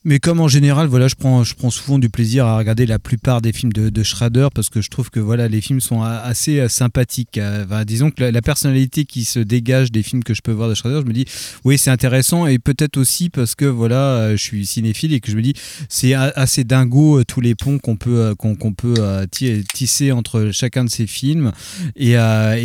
[0.05, 2.99] mais comme en général, voilà, je prends, je prends souvent du plaisir à regarder la
[2.99, 6.01] plupart des films de, de Schrader parce que je trouve que voilà, les films sont
[6.01, 7.37] assez euh, sympathiques.
[7.37, 10.75] euh, disons que la, personnalité qui se dégage des films que je peux voir de
[10.75, 11.25] Schrader, je me dis,
[11.63, 15.31] oui, c'est intéressant et peut-être aussi parce que voilà, euh, je suis cinéphile et que
[15.31, 15.53] je me dis,
[15.87, 18.95] c'est assez dingo tous les ponts qu'on peut, qu'on, peut
[19.31, 21.51] ti- tisser entre chacun de ces films
[21.95, 22.15] et,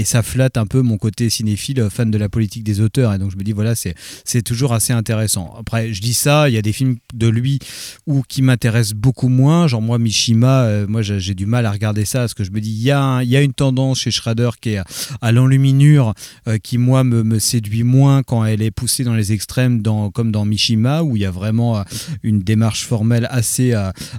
[0.04, 3.12] ça flatte un peu mon côté cinéphile, fan de la politique des auteurs.
[3.12, 5.54] Et donc je me dis, voilà, c'est toujours assez intéressant.
[5.58, 7.58] Après, je dis ça, il y a des films de lui
[8.06, 9.66] ou qui m'intéressent beaucoup moins.
[9.66, 12.60] Genre moi, Mishima, euh, moi j'ai, du mal à regarder ça parce que je me
[12.60, 14.80] dis, il y, a y a une tendance chez Schrader qui est
[15.20, 16.14] à, l'enluminure
[16.46, 20.10] euh, qui, moi, me, me séduit moins quand elle est poussée dans les extrêmes, dans,
[20.10, 21.82] comme dans Mishima, où il y a vraiment euh,
[22.22, 23.74] une démarche formelle assez,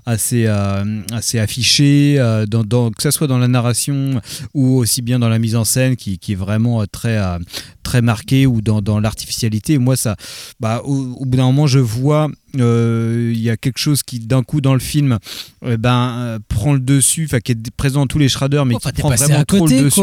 [0.06, 2.18] assez, assez affichée,
[2.48, 4.22] dans, que ce soit dans la narration
[4.54, 7.20] ou aussi bien dans la mise en scène qui, qui est vraiment très,
[7.84, 9.78] très marquée ou dans, dans l'artificialité.
[9.78, 10.16] Moi, ça,
[10.60, 12.30] bah, au bout d'un moment, je vois.
[12.58, 15.20] Euh, Il y a quelque chose qui d'un coup dans le film
[15.66, 18.92] eh ben, prend le dessus, enfin qui est présent dans tous les Shredders mais Enfin,
[18.92, 20.02] qui prend vraiment trop côté, le dessus.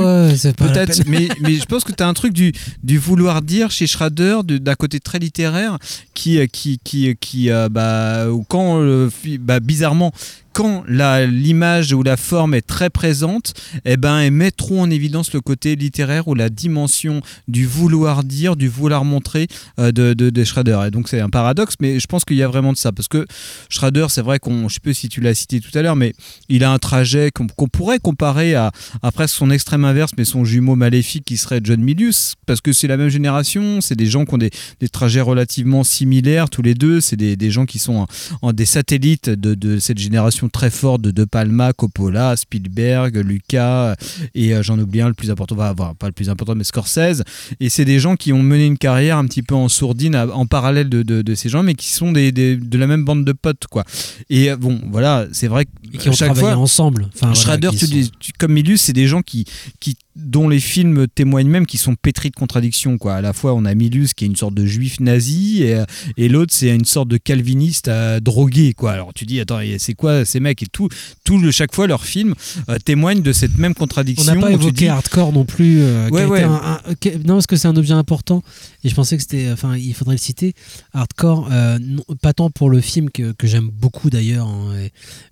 [0.55, 3.87] Peut-être, mais, mais je pense que tu as un truc du, du vouloir dire chez
[3.87, 5.79] Schrader, de- d'un côté très littéraire,
[6.15, 9.09] qui, qui, qui, qui euh, bah, quand, euh,
[9.41, 10.13] bah, bizarrement,
[10.57, 13.53] quand l'image ou la forme est très présente,
[13.85, 18.25] eh ben, elle met trop en évidence le côté littéraire ou la dimension du vouloir
[18.25, 20.81] dire, du vouloir montrer euh, de, de, de Schrader.
[20.87, 22.90] Et donc c'est un paradoxe, mais je pense qu'il y a vraiment de ça.
[22.90, 23.27] Parce que
[23.69, 26.14] Schrader, c'est vrai qu'on, je sais pas si tu l'as cité tout à l'heure, mais
[26.49, 30.75] il a un trajet qu'on pourrait comparer à, à son extrême inverse, mais son jumeau
[30.75, 34.33] maléfique qui serait John Milius, parce que c'est la même génération, c'est des gens qui
[34.33, 34.51] ont des,
[34.90, 38.07] trajets relativement similaires tous les deux, c'est des, gens qui sont
[38.40, 43.95] en, des satellites de cette génération très forte de De Palma, Coppola, Spielberg, Lucas,
[44.35, 47.23] et euh, j'en oublie un, le plus important, pas le plus important, mais Scorsese,
[47.61, 50.47] et c'est des gens qui ont mené une carrière un petit peu en sourdine, en
[50.47, 53.25] parallèle de, de- de ces gens, mais qui sont des, des- de la même bande
[53.25, 53.85] de potes, quoi.
[54.31, 57.03] Et euh, bon, voilà, c'est vrai que Et qui ont chaque travaillé fois, ensemble.
[57.15, 59.45] Enfin, voilà, Schrader, qui tu sont- tu- comme Milius, c'est des gens qui,
[59.81, 62.96] qui, dont les films témoignent même qui sont pétris de contradictions.
[62.98, 63.14] Quoi.
[63.16, 65.85] À la fois, on a Milius qui est une sorte de juif nazi et, euh,
[66.16, 68.72] et l'autre, c'est une sorte de calviniste euh, drogué.
[68.72, 68.92] Quoi.
[68.92, 70.88] Alors tu dis, attends, c'est quoi ces mecs Et tout,
[71.24, 72.35] tout le, chaque fois, leurs films
[72.70, 74.35] euh, témoignent de cette même On contradiction.
[74.35, 75.81] n'a pas évoqué dis- hardcore non plus.
[75.83, 76.42] euh, Ouais, ouais.
[76.42, 76.79] un- un-
[77.26, 78.42] non, parce que c'est un objet important.
[78.85, 79.50] Et je pensais que c'était.
[79.52, 80.55] Enfin, il faudrait le citer.
[80.94, 84.74] Hardcore, euh, non- pas tant pour le film que, que j'aime beaucoup d'ailleurs, hein,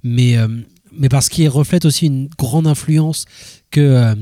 [0.02, 0.36] mais,
[0.96, 3.24] mais parce qu'il reflète aussi une grande influence
[3.74, 4.14] que, euh,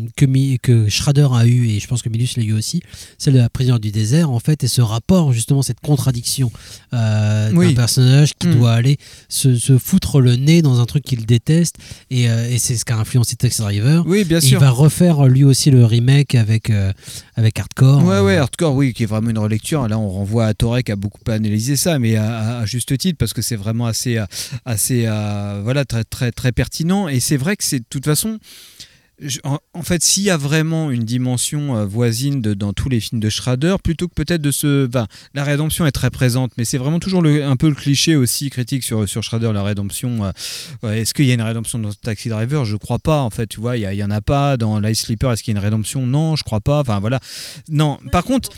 [0.63, 2.81] que, Schrader a eu, et je pense que Milius l'a eu aussi,
[3.19, 6.51] celle de la prière du désert, en fait, et ce rapport, justement, cette contradiction
[6.95, 7.75] euh, d'un Oui.
[7.75, 8.55] personnage qui Mm.
[8.59, 8.97] doit aller
[9.29, 11.77] se, se foutre le nez dans un truc qu'il déteste,
[12.11, 14.05] et, euh, et c'est ce qu'a influencé Taxi Driver.
[14.07, 14.59] Oui, bien Et sûr.
[14.59, 16.93] il va refaire lui aussi le remake avec, euh,
[17.37, 18.03] avec Hardcore.
[18.05, 19.87] Ouais, ouais, Hardcore, oui, qui est vraiment une relecture.
[19.87, 23.19] Là, on renvoie à Torek qui a beaucoup analysé ça, mais à, à- juste titre,
[23.19, 24.19] parce que c'est vraiment assez,
[24.65, 25.03] assez
[25.63, 27.09] voilà, très, très, très pertinent.
[27.09, 28.39] Et c'est vrai que c'est, de toute façon,
[29.45, 33.29] en, fait, s'il y a vraiment une dimension euh, voisine dans tous les films de
[33.29, 34.87] Schrader, plutôt que peut-être de se.
[34.89, 38.51] enfin, la rédemption est très présente, mais c'est vraiment toujours un peu le cliché aussi
[38.51, 40.25] critique sur, sur Schrader, la rédemption.
[40.85, 42.65] euh, est-ce qu'il y a une rédemption dans Taxi Driver?
[42.65, 43.47] Je crois pas, en fait.
[43.47, 44.57] Tu vois, il y, a- il y en a pas.
[44.57, 46.07] Dans Light Sleeper, est-ce qu'il y a une rédemption?
[46.07, 46.81] Non, je crois pas.
[46.81, 47.21] Enfin, voilà.
[47.69, 48.51] Non, par contre.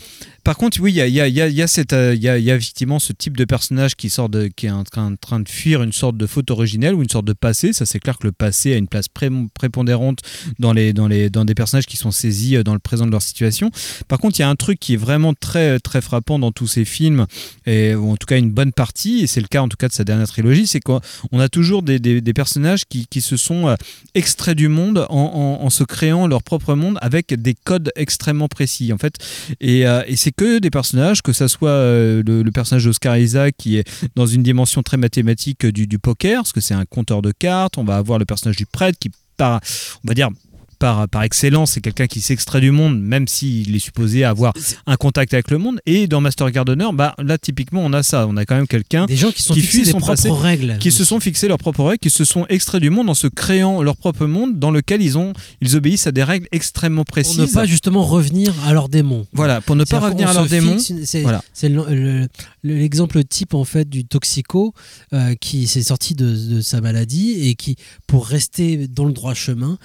[0.45, 4.71] Par contre, oui, il y a, effectivement ce type de personnage qui sort qui est
[4.71, 7.73] en train, de fuir une sorte de faute originelle ou une sorte de passé.
[7.73, 10.19] Ça, c'est clair que le passé a une place pré- prépondérante
[10.59, 13.11] dans les, dans les, dans des personnages qui sont saisis euh, dans le présent de
[13.11, 13.71] leur situation.
[14.07, 16.67] Par contre, il y a un truc qui est vraiment très, très frappant dans tous
[16.67, 17.25] ces films,
[17.67, 19.93] ou en tout cas une bonne partie, et c'est le cas en tout cas de
[19.93, 23.75] sa dernière trilogie, c'est qu'on on a toujours des, personnages qui, se sont euh,
[24.13, 28.97] extraits du monde en, se créant leur propre monde avec des codes extrêmement précis en
[28.97, 29.15] fait.
[29.59, 33.77] Et, euh, c'est que des personnages, que ça soit euh, le, personnage d'Oscar Isaac qui
[33.77, 37.31] est dans une dimension très mathématique du, du poker, parce que c'est un compteur de
[37.31, 39.59] cartes, on va avoir le personnage du prêtre qui par,
[40.03, 40.29] on va dire
[40.75, 44.53] par, par excellence, c'est quelqu'un qui s'extrait du monde, même s'il est supposé avoir
[44.85, 45.79] un contact avec le monde.
[45.85, 48.27] Et dans Master Gardener, bah, là, typiquement, on a ça.
[48.27, 50.77] On a quand même quelqu'un Des gens qui sont qui fixés son propres passé, règles.
[50.79, 53.27] qui se sont fixés leurs propres règles, qui se sont extraits du monde en se
[53.27, 57.13] créant leur propre monde dans lequel ils, ont, ils obéissent à des règles extrêmement pour
[57.13, 57.39] précises.
[57.39, 59.25] ne pas justement revenir à leurs démons.
[59.33, 60.77] Voilà, pour ne pas revenir à leurs démons.
[60.79, 61.43] C'est Voilà.
[61.53, 62.27] c'est le- le-
[62.63, 64.73] le- l'exemple type en fait du toxico
[65.13, 67.75] euh, qui s'est sorti de, de sa maladie et qui,
[68.07, 69.77] pour rester dans le droit chemin,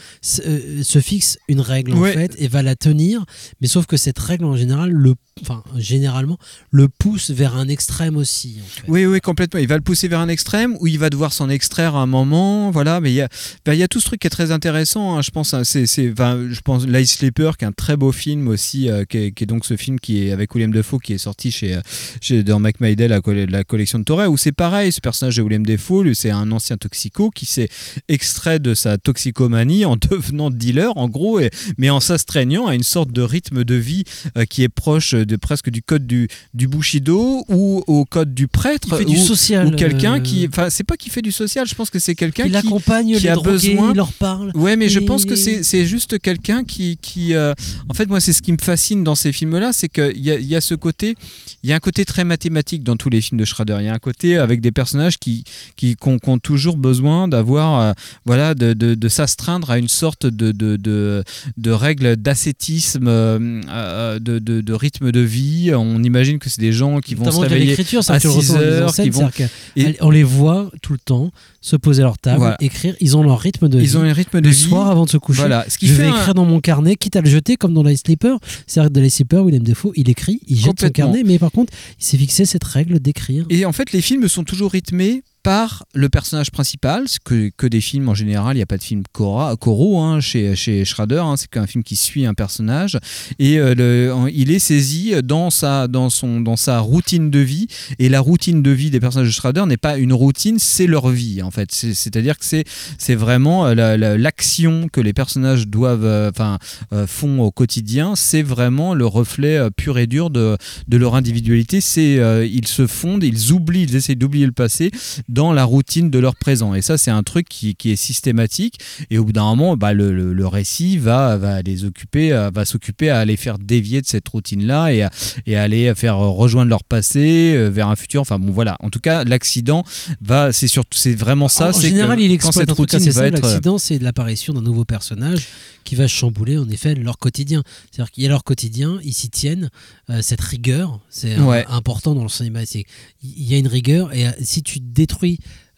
[0.46, 2.10] euh, se fixe une règle Ouais.
[2.10, 3.24] en fait et va la tenir.
[3.60, 6.38] Mais sauf que cette règle en général, le, enfin généralement,
[6.70, 8.58] le pousse vers un extrême aussi.
[8.60, 8.82] en fait.
[8.88, 9.60] Oui, oui, complètement.
[9.60, 12.06] Il va le pousser vers un extrême ou il va devoir s'en extraire à un
[12.06, 12.70] moment.
[12.70, 13.28] Voilà, mais il y a,
[13.64, 15.16] ben, il y a tout ce truc qui est très intéressant.
[15.18, 15.22] hein.
[15.22, 18.12] Je pense, hein, c'est, c'est, enfin, je pense, Light Sleeper, qui est un très beau
[18.12, 20.98] film aussi, euh, qui, est, qui est donc ce film qui est avec William Defoe,
[21.00, 21.80] qui est sorti chez, euh,
[22.20, 24.92] chez dans McMaydale, la, la collection de Torre, où c'est pareil.
[24.92, 27.68] Ce personnage de William Defoe, lui, c'est un ancien toxico qui s'est
[28.08, 33.12] extrait de sa toxicomanie en devenant en gros, et, mais en s'astreignant à une sorte
[33.12, 34.04] de rythme de vie
[34.36, 38.48] euh, qui est proche de presque du code du, du Bushido ou au code du
[38.48, 38.96] prêtre.
[38.96, 39.66] Fait du ou- social.
[39.66, 42.14] ou quelqu'un euh, qui enfin c'est pas qui fait du social je pense que c'est
[42.14, 44.50] quelqu'un qui l'accompagne, qui les a drogués, besoin- il leur parle.
[44.54, 47.52] Ouais, mais je pense que c'est c'est juste quelqu'un qui, qui euh,
[47.88, 50.56] en fait, moi, c'est ce qui me fascine dans ces films-là, c'est qu'il y y
[50.56, 51.14] a ce côté,
[51.62, 53.76] il y a un côté très mathématique dans tous les films de Schrader.
[53.80, 55.44] Il y a un côté avec des personnages qui,
[55.76, 59.88] qui, qui ont, qui ont toujours besoin d'avoir, voilà, de, de, de s'astreindre à une
[59.88, 61.24] sorte de, de, de,
[61.56, 65.72] de règles d'ascétisme, euh, euh, de, de, de rythme de vie.
[65.74, 67.96] On imagine que c'est des gens qui vont se réveiller à tu le 6
[68.28, 69.30] ressens dans les heures, qui vont-
[69.76, 72.56] et- qu'on les voit tout le temps se poser à leur table, Voilà.
[72.60, 72.94] écrire.
[73.00, 73.84] Ils ont leur rythme de vie.
[73.84, 74.60] Ils ont un rythme de le vie.
[74.60, 75.40] soir avant de se coucher.
[75.40, 75.64] Voilà.
[75.68, 77.74] Ce qui je fait vais un- écrire dans mon carnet, quitte à le jeter comme
[77.74, 78.38] dans Light Sleeper.
[78.66, 81.50] C'est-à-dire que dans Light Sleeper, William Defoe, il écrit, il jette son carnet, mais par
[81.52, 83.44] contre, il s'est fixé cette règle d'écrire.
[83.50, 87.66] Et en fait, les films sont toujours rythmés par le personnage principal, ce que, que
[87.66, 90.84] des films en général, il n'y a pas de film cora- coraux hein, chez, chez
[90.84, 92.98] Schrader, hein, c'est qu'un film qui suit un personnage,
[93.38, 98.08] et euh, il est saisi dans sa, dans, son, dans sa routine de vie, et
[98.08, 101.42] la routine de vie des personnages de Schrader n'est pas une routine, c'est leur vie
[101.42, 106.04] en fait, C'est- c'est-à-dire que c'est vraiment euh, la- la- l'action que les personnages doivent,
[106.04, 106.58] euh, enfin,
[107.06, 110.56] font au quotidien, c'est vraiment le reflet pur et dur de,
[110.88, 112.18] de leur individualité, c'est
[112.50, 114.90] ils se fondent, ils oublient, ils essayent d'oublier le passé
[115.30, 116.74] dans la routine de leur présent.
[116.74, 118.78] Et ça, c'est un truc qui, qui est systématique.
[119.10, 122.50] Et au bout d'un moment, bah, le, le- le récit va, va les occuper, euh,
[122.52, 125.10] va s'occuper à les faire dévier de cette routine-là et à,
[125.46, 128.20] et à aller faire rejoindre leur passé euh, vers un futur.
[128.20, 128.76] Enfin bon, voilà.
[128.80, 129.84] En tout cas, l'accident
[130.20, 131.68] va, c'est surtout, c'est vraiment ça.
[131.70, 135.46] en général, que il exploite cette routine euh, L'accident, c'est l'apparition d'un nouveau personnage
[135.84, 137.62] qui va chambouler en effet leur quotidien.
[137.90, 139.70] C'est-à-dire qu'il y a leur quotidien, ils s'y tiennent.
[140.10, 141.64] euh, cette rigueur, c'est Ouais.
[141.68, 142.66] important dans le cinéma.
[142.66, 142.84] C'est
[143.22, 145.19] il y a une rigueur et si tu détruis,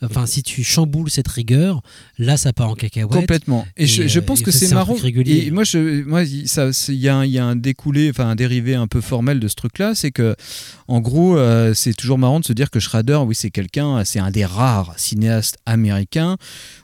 [0.05, 1.81] enfin si tu chamboules cette rigueur,
[2.19, 3.13] là ça part en cacahuète.
[3.13, 3.65] Complètement.
[3.77, 4.95] Et, Et, je, je euh, pense et que c'est marrant.
[4.95, 5.45] truc régulier.
[5.47, 7.55] Et moi, je, moi, il ça- c'est- il y, a un- il y a un
[7.55, 10.35] découlé, enfin un dérivé un peu formel de ce truc-là, c'est que,
[10.89, 14.19] en gros, euh, c'est toujours marrant de se dire que Schrader, oui, c'est quelqu'un, c'est
[14.19, 16.37] un des rares cinéastes américains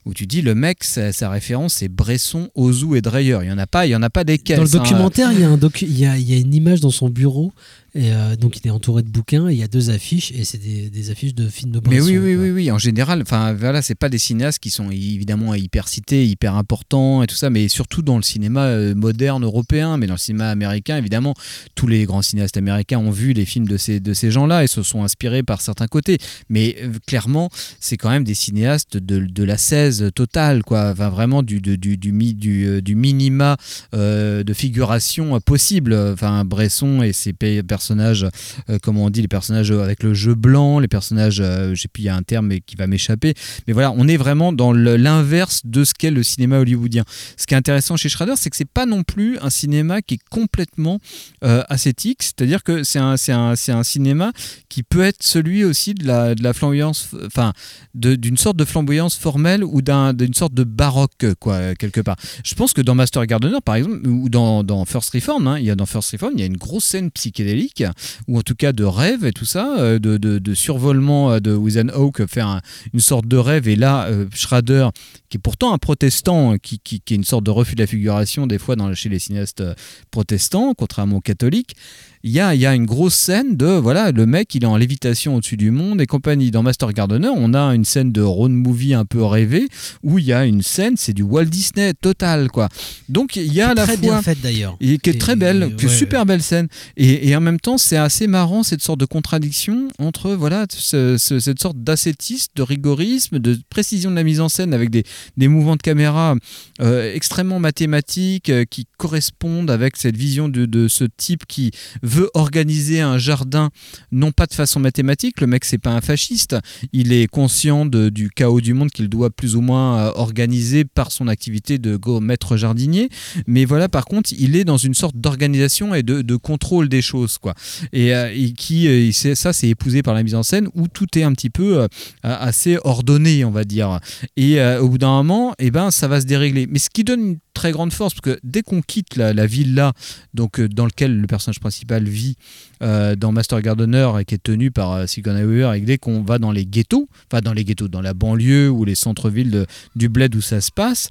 [0.09, 3.41] où tu dis le mec, sa, sa référence, c'est Bresson, Ozu et Dreyer.
[3.43, 4.57] Il y en a pas, il y en a pas des caisses.
[4.57, 4.73] Dans le hein.
[4.79, 6.91] documentaire, il y, a un docu- il, y a, il y a une image dans
[6.91, 7.53] son bureau.
[7.95, 9.49] Et euh, donc il est entouré de bouquins.
[9.49, 10.33] Et il y a deux affiches.
[10.33, 12.07] Et c'est des, des affiches de films de Mais Bresson.
[12.07, 12.43] oui, oui, quoi.
[12.45, 12.71] oui, oui.
[12.71, 17.23] En général, enfin voilà, c'est pas des cinéastes qui sont évidemment hyper cités, hyper importants
[17.23, 20.49] et tout ça, mais surtout dans le cinéma euh, moderne européen, mais dans le cinéma
[20.49, 21.35] américain, évidemment,
[21.75, 24.69] tous les grands cinéastes américains ont vu les films de ces de ces gens-là et
[24.69, 26.17] se sont inspirés par certains côtés.
[26.49, 30.91] Mais euh, clairement, c'est quand même des cinéastes de, de la 16 totale, quoi.
[30.93, 33.57] Enfin, vraiment du du du du, euh, du minima
[33.95, 35.95] euh, de figuration euh, possible.
[35.95, 38.27] Enfin, Bresson et ses pe- personnages
[38.71, 42.05] euh, comment on dit, les personnages avec le jeu blanc, les personnages, euh, j'ai puis
[42.05, 43.35] il y a un terme qui va m'échapper,
[43.67, 47.05] mais voilà, on est vraiment dans l'inverse de ce qu'est le cinéma hollywoodien.
[47.37, 50.15] Ce qui est intéressant chez Schrader, c'est que c'est pas non plus un cinéma qui
[50.15, 51.01] est complètement
[51.43, 54.33] ascétique, c'est-à-dire que c'est un, un, un cinéma
[54.69, 57.53] qui peut être celui aussi de la, de la flamboyance, enfin,
[57.95, 62.17] d'une sorte de flamboyance formelle ou d'un- d'une sorte de baroque, quoi, quelque part.
[62.45, 65.71] Je pense que dans Master Gardener, par exemple, ou dans, First Reform, hein, il y
[65.71, 67.83] a dans First Reform, il y a une grosse scène psychédélique,
[68.29, 71.53] ou en tout cas de rêve et tout ça, euh, de, de- survolement euh, de
[71.69, 72.61] Ethan Hawke, faire un-
[72.93, 73.67] une sorte de rêve.
[73.69, 74.89] Et là, euh, Schrader,
[75.31, 77.87] qui est pourtant un protestant, qui, qui, qui est une sorte de refus de la
[77.87, 79.63] figuration des fois dans, chez les cinéastes
[80.11, 81.75] protestants, contrairement aux catholiques,
[82.23, 84.77] il y a, y a une grosse scène de, voilà, le mec, il est en
[84.77, 86.51] lévitation au-dessus du monde et compagnie.
[86.51, 89.69] Dans Master Gardener, on a une scène de road movie un peu rêvé,
[90.03, 92.69] où il y a une scène, c'est du Walt Disney total, quoi.
[93.09, 94.03] Donc il y a à la très fois...
[94.03, 94.77] bien faite d'ailleurs.
[94.81, 95.89] Et qui est très belle, ouais.
[95.89, 96.69] super belle scène.
[96.97, 101.17] Et, et en même temps, c'est assez marrant cette sorte de contradiction entre voilà ce-
[101.19, 105.05] ce- cette sorte d'ascétisme, de rigorisme, de précision de la mise en scène avec des,
[105.37, 106.35] des mouvements de caméra
[106.81, 111.71] euh, extrêmement mathématiques euh, qui correspondent avec cette vision de, de ce type qui
[112.03, 113.71] veut organiser un jardin
[114.13, 115.41] non pas de façon mathématique.
[115.41, 116.57] Le mec, c'est pas un fasciste.
[116.93, 121.13] Il est conscient du chaos du monde qu'il doit plus ou moins euh, organiser par
[121.13, 123.09] son activité de maître jardinier.
[123.47, 127.39] Mais voilà, par contre, il est dans une sorte d'organisation et de, contrôle des choses,
[127.39, 127.55] quoi.
[127.93, 130.89] Et, euh, et qui, euh, c'est- ça, c'est épousé par la mise en scène où
[130.89, 131.89] tout est un petit peu euh,
[132.23, 133.99] assez ordonné, on va dire.
[134.37, 136.67] Et euh, au bout d'un moment, eh ben, ça va se dérégler.
[136.71, 139.47] Mais ce qui donne une très grande force, parce que dès qu'on quitte la, la
[139.47, 139.93] villa,
[140.35, 142.37] donc euh, dans lequel le personnage principal vit
[142.83, 146.23] euh, dans Master Gardener et qui est tenu par euh, Sigourney Weaver, et dès qu'on
[146.23, 149.67] va dans les ghettos, enfin dans les ghettos, dans la banlieue ou les centres-villes de-
[149.97, 151.11] du bled où ça se passe,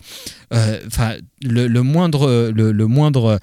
[0.53, 3.39] euh, enfin le, le moindre, le, le moindre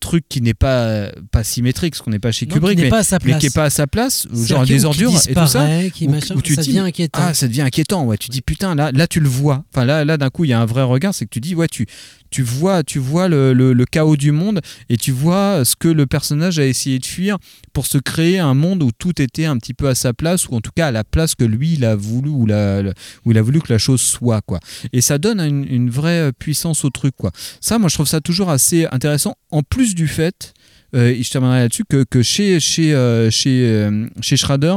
[0.00, 2.82] truc qui n'est pas pas symétrique, parce qu'on n'est pas chez Non, Kubrick, qui n'est
[2.84, 3.40] mais, pas à sa mais place.
[3.40, 6.34] qui est pas à sa place, genre des ordures et tout ça, qui où- machin,
[6.36, 7.20] où tu ça dis, devient inquiétant.
[7.22, 8.16] Ah, ça devient inquiétant, ouais.
[8.16, 9.64] Tu dis putain, là, là tu le vois.
[9.74, 11.54] Enfin là, là d'un coup, il y a un vrai regard, c'est que tu dis
[11.54, 11.86] ouais, tu,
[12.34, 16.98] tu vois, le, chaos du monde et tu vois ce que le personnage a essayé
[16.98, 17.38] de fuir
[17.72, 20.54] pour se créer un monde où tout était un petit peu à sa place ou
[20.54, 23.60] en tout cas à la place que lui il a voulu ou il a voulu
[23.60, 24.60] que la chose soit quoi.
[24.92, 27.30] Et ça donne une, vraie puissance au truc quoi.
[27.60, 29.34] Ça, moi, je trouve ça toujours assez intéressant.
[29.50, 30.54] En plus du fait,
[30.94, 34.76] euh, et je terminerai là-dessus, que, euh, euh, chez Schrader,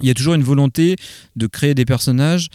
[0.00, 0.96] il y a toujours une volonté
[1.36, 2.48] de créer des personnages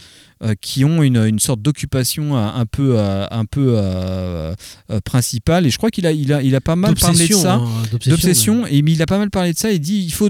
[0.60, 4.54] qui ont une, une sorte d'occupation un, un peu, euh, un peu euh,
[4.90, 5.66] euh, principale.
[5.66, 7.54] Et je crois qu'il a, il a, il a pas mal parlé de ça.
[7.54, 9.70] hein, d'obsession, et mais il a pas mal parlé de ça.
[9.72, 10.28] Il dit il faut,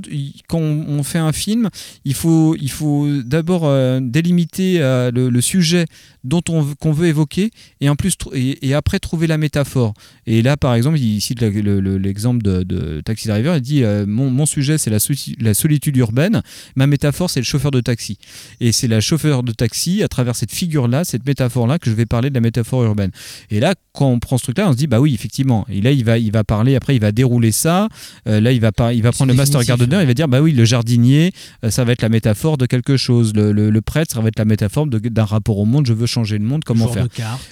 [0.48, 1.68] quand on fait un film,
[2.04, 5.86] il faut, il faut d'abord euh, délimiter euh, le, le sujet
[6.22, 7.50] dont on qu'on veut évoquer,
[7.80, 9.94] et en plus et, et après trouver la métaphore.
[10.26, 13.56] Et là, par exemple, il cite l'exemple de, de Taxi Driver.
[13.56, 14.98] Il dit euh, mon, mon sujet c'est la,
[15.40, 16.42] la solitude urbaine,
[16.76, 18.18] ma métaphore c'est le chauffeur de taxi.
[18.60, 22.06] Et c'est la chauffeur de taxi à travers cette figure-là, cette métaphore-là, que je vais
[22.06, 23.10] parler de la métaphore urbaine.
[23.50, 25.66] Et là, quand on prend ce truc-là, on se dit bah oui, effectivement.
[25.68, 26.76] Et là, il va, il va parler.
[26.76, 27.88] Après, il va dérouler ça.
[28.28, 30.00] Euh, là, il va pas, il va prendre le master gardener.
[30.02, 31.32] Il va dire bah oui, le jardinier,
[31.64, 33.32] euh, ça va être la métaphore de quelque chose.
[33.34, 35.86] Le, le- le prêtre, ça va être la métaphore d'un rapport au monde.
[35.86, 36.62] Je veux changer le monde.
[36.64, 37.04] Comment Genre faire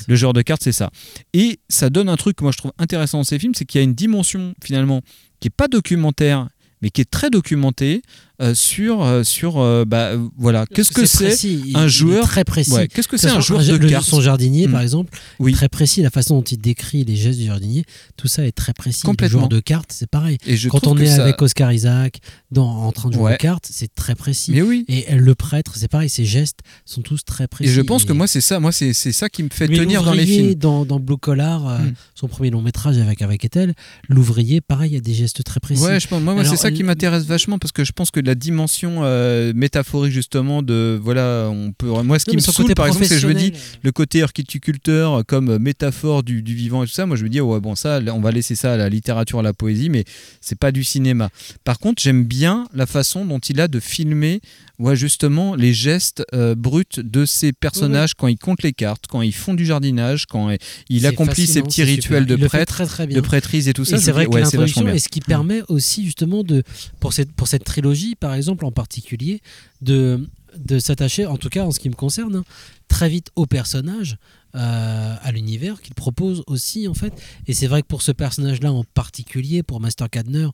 [0.09, 0.91] le genre de carte, c'est ça.
[1.33, 3.79] Et ça donne un truc que moi je trouve intéressant dans ces films, c'est qu'il
[3.79, 5.01] y a une dimension finalement
[5.41, 6.49] qui est pas documentaire,
[6.83, 8.03] mais qui est très documentée
[8.43, 11.35] euh, sur euh, sur euh, bah voilà qu'est-ce que c'est
[11.75, 12.73] un joueur très précis.
[12.73, 15.53] Ouais, qu'est-ce que c'est ce un joueur de cartes Son jardinier, par exemple, Oui.
[15.53, 16.03] très précis.
[16.03, 17.85] La façon dont il décrit les gestes du jardinier,
[18.17, 19.03] tout ça est très précis.
[19.03, 19.37] Complètement.
[19.37, 20.39] Le joueur de cartes, c'est pareil.
[20.47, 22.19] Et je Quand on est ça- avec Oscar Isaac
[22.51, 23.35] dans, en train de jouer Ouais.
[23.35, 24.51] aux cartes, c'est très précis.
[24.53, 24.85] Mais oui.
[24.89, 26.09] Et le prêtre, c'est pareil.
[26.09, 27.71] Ses gestes sont tous très précis.
[27.71, 29.77] Et je pense que moi c'est ça, moi c'est c'est ça qui me fait Mais
[29.77, 30.55] tenir dans les films.
[30.55, 31.93] Dans, dans Blue Collar, euh, Mm.
[32.15, 33.75] son premier long métrage avec avec Ethel,
[34.09, 35.83] l'ouvrier, pareil, il y a des gestes très précis.
[35.83, 38.32] Ouais, je pense, moi, c'est ça qui m'intéresse vachement parce que je pense que la
[38.35, 42.75] dimension euh, métaphorique justement de voilà, on peut moi ce Non, qui mais me saoule
[42.75, 43.81] par exemple, c'est je me dis professionnel.
[43.83, 47.29] le côté horticulteur euh, comme métaphore du, du vivant et tout ça, moi je me
[47.29, 50.05] dis ouais bon ça on va laisser ça à la littérature, à la poésie, mais
[50.41, 51.31] c'est pas du cinéma.
[51.65, 54.41] Par contre, j'aime bien la façon dont il a de filmer
[54.83, 59.23] ouais, justement les gestes euh, bruts de ces personnages quand ils comptent les cartes, quand
[59.23, 60.55] ils font du jardinage, quand
[60.89, 63.17] il C'est accomplit ses fascinant, petits rituels de prêtre, très, très bien.
[63.17, 63.99] de prêtrise et tout ça.
[63.99, 66.63] C'est vrai que ouais, l'introduction est ce qui permet aussi justement de
[67.01, 69.41] pour cette pour cette trilogie par exemple en particulier
[69.81, 72.45] de de s'attacher en tout cas en ce qui me concerne hein,
[72.89, 74.19] très vite au personnage
[74.55, 77.13] euh, à l'univers qu'il propose aussi en fait
[77.47, 80.49] et c'est vrai que pour ce personnage là en particulier pour Master Cadner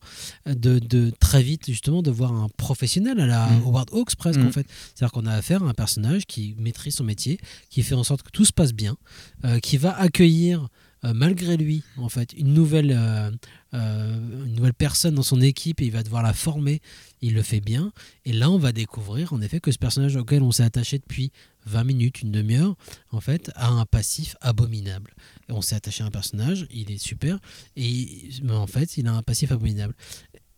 [0.47, 3.63] de, de très vite justement de voir un professionnel à la Mm.
[3.67, 4.47] Howard Hawks presque Mm.
[4.49, 7.39] en fait c'est à dire qu'on a affaire à un personnage qui maîtrise son métier
[7.71, 8.97] qui fait en sorte que tout se passe bien
[9.45, 10.69] euh, qui va accueillir
[11.05, 13.31] euh, malgré lui, en fait, une nouvelle, euh,
[13.75, 16.81] euh, une nouvelle personne dans son équipe et il va devoir la former.
[17.21, 17.93] Il le fait bien.
[18.25, 21.33] Et là, on va découvrir, en effet, que ce personnage auquel on s'est attaché depuis
[21.67, 22.77] 20 minutes, une demi-heure,
[23.11, 25.15] en fait, a un passif abominable.
[25.49, 27.39] On s'est attaché à un personnage, il est super,
[27.77, 29.94] et mais en fait, il a un passif abominable.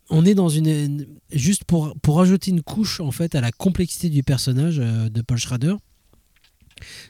[0.08, 1.06] On est dans une.
[1.32, 5.38] Juste pour, pour ajouter une couche, en fait, à la complexité du personnage de Paul
[5.38, 5.76] Schrader.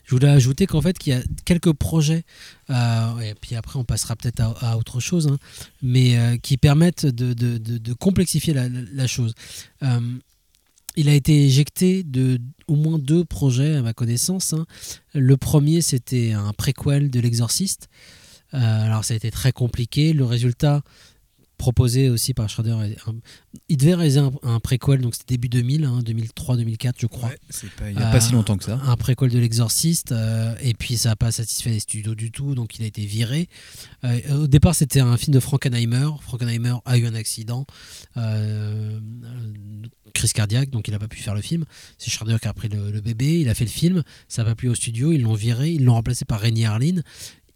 [0.04, 2.24] Je voulais ajouter qu'en fait, qu'il y a quelques projets,
[2.70, 5.38] euh, et puis après on passera peut-être à, autre chose, hein,
[5.82, 9.34] mais euh, qui permettent de, complexifier la, chose.
[9.82, 10.00] Euh,
[10.96, 14.52] il a été éjecté de au moins deux projets à ma connaissance.
[14.52, 14.66] hein.
[15.14, 17.88] Le premier, c'était un préquel de l'Exorciste.
[18.52, 20.12] Alors ça a été très compliqué.
[20.12, 20.82] Le résultat
[21.60, 22.74] proposé aussi par Schrader,
[23.68, 27.28] il devait réaliser un, un préquel, donc c'était début 2000, hein, 2003-2004 je crois.
[27.28, 27.38] Ouais,
[27.78, 28.80] pas- il n'y a pas si Euh, longtemps que ça.
[28.84, 32.54] Un préquel de l'exorciste, euh, et puis ça n'a pas satisfait les studios du tout,
[32.54, 33.48] donc il a été viré.
[34.04, 36.08] Euh, au départ, c'était un film de Frankenheimer.
[36.22, 37.66] Frankenheimer a eu un accident,
[40.12, 41.64] crise cardiaque, donc il n'a pas pu faire le film.
[41.98, 44.50] C'est Schrader qui a pris le, le bébé, il a fait le film, ça n'a
[44.50, 47.00] pas plu au studio, ils l'ont viré, ils l'ont remplacé par Rémi Harlin.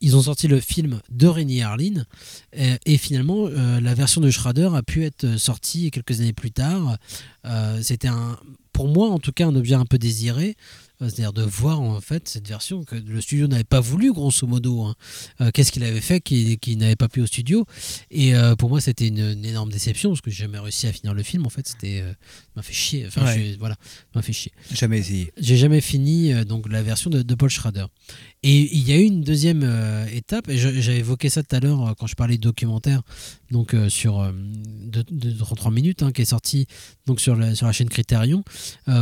[0.05, 2.05] Ils ont sorti le film de Rémi Harlin
[2.53, 6.51] et, et finalement euh, la version de Schrader a pu être sortie quelques années plus
[6.53, 6.99] tard.
[7.47, 8.39] Euh, C'était un,
[8.73, 10.57] pour moi en tout cas un objet un peu désiré,
[11.01, 14.47] euh, c'est-à-dire de voir en fait cette version que le studio n'avait pas voulu grosso
[14.47, 14.83] modo.
[14.83, 14.95] hein.
[15.41, 17.65] Euh, Qu'est-ce qu'il avait fait qui, qui n'avait pas plu au studio
[18.11, 20.93] Et euh, pour moi c'était une, une énorme déception parce que j'ai jamais réussi à
[20.93, 21.47] finir le film.
[21.47, 23.05] En fait c'était euh, ça m'a fait chier.
[23.07, 23.53] Enfin Ouais.
[23.55, 23.77] je- voilà,
[24.15, 24.53] m'a fait chier.
[24.73, 25.33] Jamais essayé.
[25.39, 27.87] J'ai jamais fini euh, donc la version de, de Paul Schrader.
[28.47, 31.61] Et il y a eu une deuxième euh, étape, et j'avais évoqué ça tout à
[31.61, 33.01] l'heure euh, quand je parlais de documentaire,
[33.51, 34.31] donc euh, sur
[34.85, 36.67] de, de 33 minutes, hein, qui est sorti
[37.07, 38.45] donc sur la, chaîne Criterion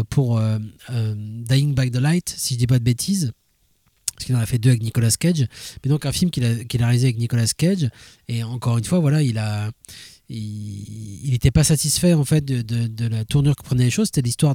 [0.08, 0.40] pour
[0.88, 3.32] Dying by the Light, si je dis pas de bêtises.
[4.14, 5.46] Parce qu'il en a fait deux avec Nicolas Cage,
[5.82, 7.88] mais donc un film qu'il a, a réalisé avec Nicolas Cage.
[8.28, 9.72] Et encore une fois, voilà, il a,
[10.28, 14.06] il n'était pas satisfait en fait de, la tournure que prenaient les choses.
[14.06, 14.54] C'était l'histoire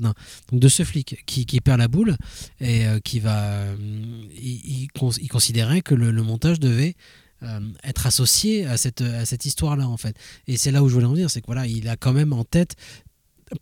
[0.52, 2.16] de ce flic qui, perd la boule
[2.60, 3.76] et euh, qui va, euh,
[4.36, 6.96] il, il cons- il considérait que le, montage devait
[7.44, 9.02] euh, être associé à cette,
[9.46, 10.16] histoire-là en fait.
[10.48, 12.34] Et c'est là où je voulais en venir, c'est que voilà, il a quand même
[12.34, 12.76] en tête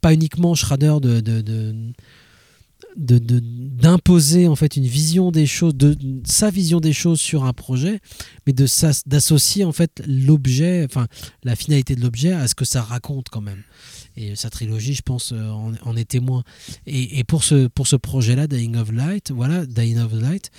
[0.01, 1.93] pas uniquement Schrader de, de, de-
[2.95, 7.53] de- d'imposer en fait une vision des choses, de sa vision des choses sur un
[7.53, 7.99] projet,
[8.47, 8.65] mais de
[9.05, 11.07] d'associer en fait l'objet, enfin
[11.43, 13.63] la finalité de l'objet à ce que ça raconte quand même.
[14.17, 16.43] Et sa trilogie, je pense, euh, en, en est témoin.
[16.87, 20.51] Et, et pour ce, pour ce projet-là, Dying of Light, voilà, Dying of Light,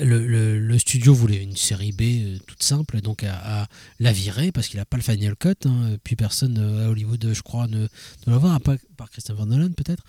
[0.00, 3.68] le, le- studio voulait une série B euh, toute simple, donc à,
[4.00, 5.50] la virer parce qu'il n'a pas le final cut.
[5.66, 7.88] hein, puis personne euh, à Hollywood, je crois, ne, ne
[8.26, 8.60] l'a voir, à
[8.96, 10.02] par Christopher Nolan peut-être.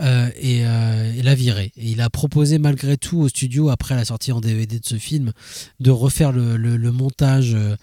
[0.00, 1.72] Euh, et, euh, et la virer.
[1.76, 4.96] Et il a proposé malgré tout au studio, après la sortie en DVD de ce
[4.96, 5.32] film,
[5.80, 7.76] de refaire le, le- le montage euh,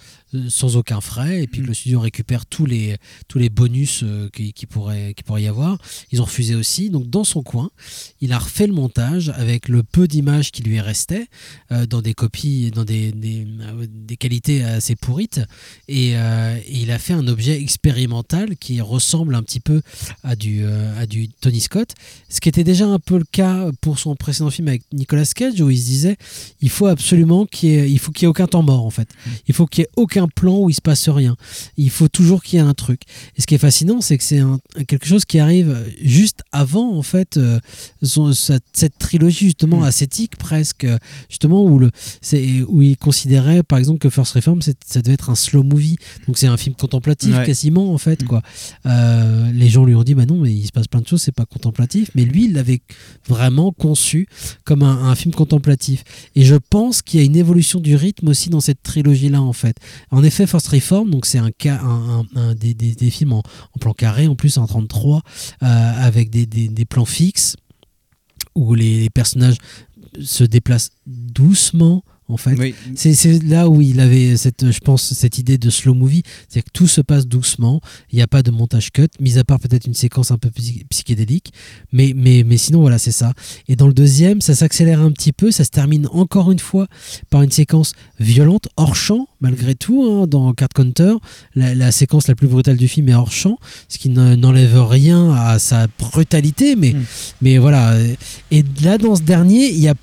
[0.47, 2.97] sans aucun frais et puis que le studio récupère tous les,
[3.27, 5.77] tous les bonus qui, qui pourrait, qui pourrait y avoir.
[6.11, 6.89] Ils ont refusé aussi.
[6.89, 7.71] Donc dans son coin,
[8.21, 11.27] il a refait le montage avec le peu d'images qui lui restait
[11.71, 13.47] euh, dans des copies, dans des, des,
[13.87, 15.41] des qualités assez pourrites.
[15.87, 19.81] Et, et il a fait un objet expérimental qui ressemble un petit peu
[20.23, 21.89] à du, euh, à du Tony Scott.
[22.29, 25.59] Ce qui était déjà un peu le cas pour son précédent film avec Nicolas Cage
[25.61, 26.17] où il se disait
[26.61, 29.09] il faut absolument qu'il ait, il faut qu'il y ait aucun temps mort en fait.
[29.47, 31.35] Il faut qu'il y ait aucun plan où il se passe rien.
[31.77, 33.01] Il faut toujours qu'il y ait un truc.
[33.37, 36.95] Et ce qui est fascinant, c'est que c'est un- quelque chose qui arrive juste avant
[36.97, 37.59] en fait euh,
[38.01, 40.87] son- cette, cette trilogie justement ascétique presque
[41.29, 45.13] justement où le c'est où il considérait par exemple que First Reform c'est- ça devait
[45.15, 47.45] être un slow movie donc c'est un film contemplatif Ouais.
[47.45, 48.41] quasiment en fait quoi
[48.85, 51.21] Euh, les gens lui ont dit bah non mais il se passe plein de choses
[51.21, 52.09] c'est pas contemplatif.
[52.15, 52.81] Mais lui il l'avait
[53.27, 54.27] vraiment conçu
[54.63, 56.03] comme un, film contemplatif.
[56.35, 59.41] Et je pense qu'il y a une évolution du rythme aussi dans cette trilogie là
[59.41, 59.77] en fait.
[60.11, 63.43] En effet First Reform donc c'est un cas un, des, films en,
[63.79, 65.21] plan carré en plus en 33
[65.61, 67.55] euh, avec des, plans fixes
[68.55, 69.57] où les personnages
[70.21, 72.73] se déplacent doucement en fait Oui.
[72.95, 76.69] c'est là où il avait cette, je pense, cette idée de slow movie, c'est que
[76.71, 79.85] tout se passe doucement, il n'y a pas de montage cut, mis à part peut-être
[79.85, 81.51] une séquence un peu psy- psychédélique,
[81.91, 83.33] mais, mais, mais sinon voilà, c'est ça.
[83.67, 86.87] Et dans le deuxième, ça s'accélère un petit peu, ça se termine encore une fois
[87.29, 91.13] par une séquence violente, hors champ, malgré tout, hein, dans Card Counter,
[91.55, 93.57] la, la séquence la plus brutale du film est hors champ,
[93.87, 97.03] ce qui ne- n'enlève rien à sa brutalité, mais, Mm.
[97.41, 97.97] mais voilà.
[98.51, 99.95] Et là, dans ce dernier, il y a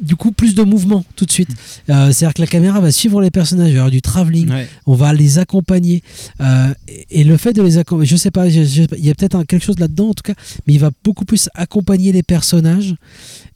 [0.00, 1.50] du coup plus de mouvement tout de suite.
[1.88, 4.68] Euh, C'est-à-dire que la caméra va suivre les personnages, il y aura du travelling, Ouais.
[4.86, 6.02] on va les accompagner.
[6.40, 9.42] Euh, et, et le fait de les accompagner, je sais pas, il y a peut-être
[9.44, 10.34] quelque chose là-dedans en tout cas,
[10.66, 12.94] mais il va beaucoup plus accompagner les personnages.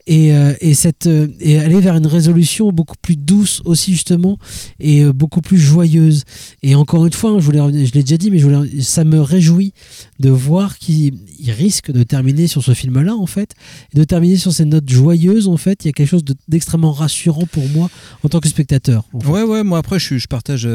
[0.06, 4.38] Et, euh, et cette euh, et aller vers une résolution beaucoup plus douce aussi justement
[4.78, 6.24] et euh, beaucoup plus joyeuse
[6.62, 9.04] et encore une fois hein, je voulais je l'ai déjà dit mais je voulais, ça
[9.04, 9.72] me réjouit
[10.20, 13.54] de voir qu'il il risque de terminer sur ce film là en fait
[13.94, 16.34] et de terminer sur ces notes joyeuses en fait il y a quelque chose de-
[16.48, 17.90] d'extrêmement rassurant pour moi
[18.22, 19.28] en tant que spectateur en fait.
[19.28, 20.68] Ouais, ouais, moi après, je, je partage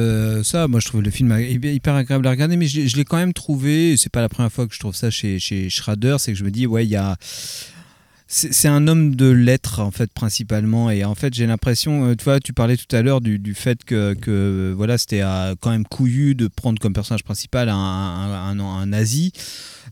[0.43, 0.67] ça.
[0.67, 3.17] Moi, je trouve le film hy- hyper agréable à regarder, mais je, je l'ai quand
[3.17, 6.31] même trouvé, c'est pas la première fois que je trouve ça chez, chez Schrader, c'est
[6.31, 7.15] que je me dis, ouais, il y a.
[8.31, 10.91] C'est un homme de lettres, en fait, principalement.
[10.91, 13.55] Et en fait, j'ai l'impression, euh, tu vois, tu parlais tout à l'heure du, du
[13.55, 17.75] fait que, que, voilà, c'était euh, quand même couillu de prendre comme personnage principal un,
[17.75, 19.31] un, un- un nazi.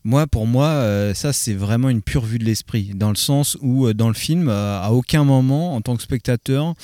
[0.09, 3.57] Moi, pour moi, euh, ça, c'est vraiment une pure vue de l'esprit, dans le sens
[3.61, 6.75] où, euh, dans le film, euh, à aucun moment, en tant que spectateur,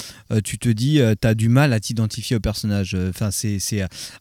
[0.43, 2.97] tu te dis, tu as du mal à t'identifier au personnage.
[3.09, 3.59] Enfin, c'est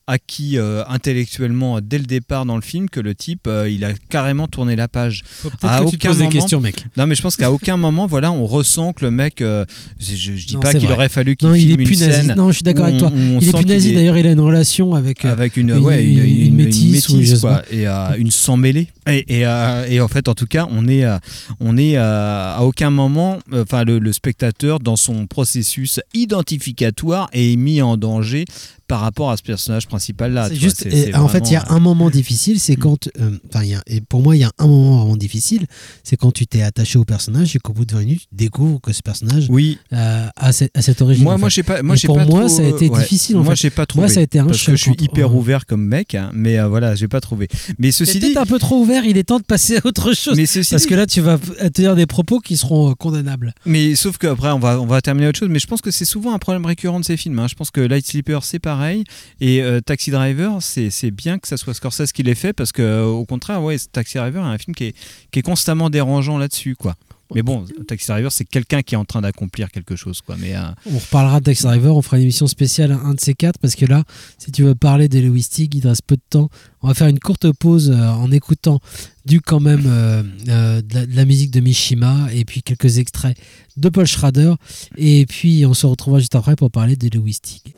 [0.07, 0.57] acquis
[0.89, 4.87] intellectuellement dès le départ dans le film que le type, il a carrément tourné la
[4.87, 5.25] page.
[5.43, 7.37] peut-être À que tu te aucun poses des moment- questions mec Non, mais je pense
[7.37, 9.39] qu'à aucun moment, voilà, on ressent que le mec.
[9.41, 9.65] je,
[9.99, 12.49] je- dis Non, pas qu'il aurait fallu qu'il non il est filme une scène non
[12.51, 14.33] je suis d'accord avec toi on- on il est plus nazi est- d'ailleurs il a
[14.33, 17.87] une relation avec avec une, une- ouais, une, une- une- une métisse ou quoi, et
[18.19, 21.19] une sans mêlée et, et, euh, et en fait en tout cas on est euh,
[21.61, 27.29] on est euh, à aucun moment euh, enfin le, le spectateur dans son processus identificatoire
[27.33, 28.45] est mis en danger
[28.89, 31.63] par rapport à ce personnage principal là C'est juste, et en fait, il y a
[31.63, 34.51] euh, un moment difficile, c'est quand, euh, enfin, a- et pour moi, il y a
[34.59, 35.65] un moment vraiment difficile,
[36.05, 38.83] c'est quand tu t'es attaché au personnage et qu'au bout de 20 minutes, tu découvres
[38.83, 41.25] que ce personnage oui euh, a, cette, a cette origine.
[41.25, 41.63] moi moi fait.
[41.63, 42.99] pas moi pour pas moi, trop- ça a été ouais.
[43.01, 44.95] difficile, en moi j'ai pas trouvé Moi, ça a été un parce que je suis
[45.01, 48.45] hyper ouvert comme mec hein, mais euh, voilà j'ai pas trouvé mais ceci dit un
[48.45, 50.37] peu trop ouvert, il est temps de passer à autre chose.
[50.37, 52.95] mais ceci Parce dit- que là, tu vas te dire des propos qui seront euh,
[52.95, 53.55] condamnables.
[53.65, 55.49] Mais sauf qu'après, on va, on va terminer autre chose.
[55.49, 57.39] Mais je pense que c'est souvent un problème récurrent de ces films.
[57.39, 57.47] hein.
[57.49, 59.05] Je pense que Light Sleeper, c'est pareil.
[59.41, 62.53] Et euh, Taxi Driver, c'est c'est bien que ça soit Scorsese qui l'ait fait.
[62.53, 64.95] Parce que, euh, au contraire, ouais, Taxi Driver est un film qui est,
[65.31, 66.77] qui est constamment dérangeant là-dessus.
[66.77, 66.95] quoi.
[67.35, 70.21] Mais bon, Taxi Driver, c'est quelqu'un qui est en train d'accomplir quelque chose.
[70.21, 70.37] quoi.
[70.39, 70.61] Mais, euh,
[70.93, 73.75] On reparlera de Taxi Driver, on fera une émission spéciale, un de ces quatre, parce
[73.75, 74.05] que là,
[74.39, 76.49] si tu veux parler d'Eloistic, il te reste peu de temps.
[76.83, 78.81] On va faire une courte pause euh, en écoutant
[79.25, 82.99] du quand même euh, euh, de, la, de la musique de Mishima et puis quelques
[82.99, 83.37] extraits
[83.77, 84.55] de Paul Schrader.
[84.97, 87.75] Et puis on se retrouvera juste après pour parler d'Eloistic.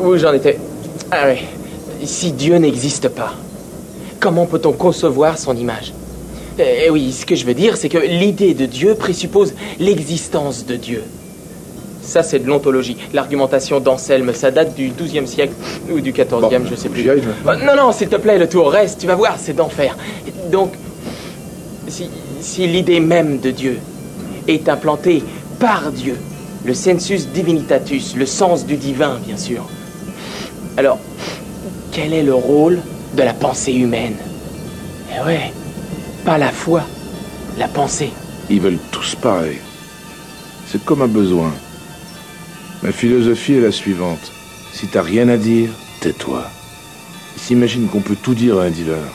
[0.00, 0.58] Où j'en étais?
[1.10, 2.06] Ah oui.
[2.06, 3.34] Si Dieu n'existe pas,
[4.20, 5.92] comment peut-on concevoir son image?
[6.58, 10.76] Eh oui, ce que je veux dire, c'est que l'idée de Dieu présuppose l'existence de
[10.76, 11.02] Dieu.
[12.02, 12.96] Ça, c'est de l'ontologie.
[13.12, 15.52] L'argumentation d'Anselme, ça date du XIIe siècle
[15.90, 17.08] ou du XIVe, je sais plus.
[17.46, 19.96] Oh, non, non, s'il te plaît, le tour reste, tu vas voir, c'est d'enfer.
[20.50, 20.72] Donc,
[21.86, 22.08] si,
[22.40, 23.78] si l'idée même de Dieu
[24.48, 25.22] est implantée
[25.60, 26.16] par Dieu,
[26.64, 29.68] le sensus divinitatus, le sens du divin, bien sûr,
[30.76, 30.98] alors,
[31.92, 32.78] quel est le rôle
[33.16, 34.16] de la pensée humaine?
[35.14, 35.52] Eh ouais,
[36.28, 36.82] pas la foi,
[37.56, 38.12] la pensée.
[38.50, 39.60] Ils veulent tous pareil.
[40.66, 41.50] C'est comme un besoin.
[42.82, 44.30] Ma philosophie est la suivante.
[44.74, 45.70] Si t'as rien à dire,
[46.00, 46.44] tais-toi.
[47.34, 49.08] Ils s'imaginent qu'on peut tout dire à un dealer.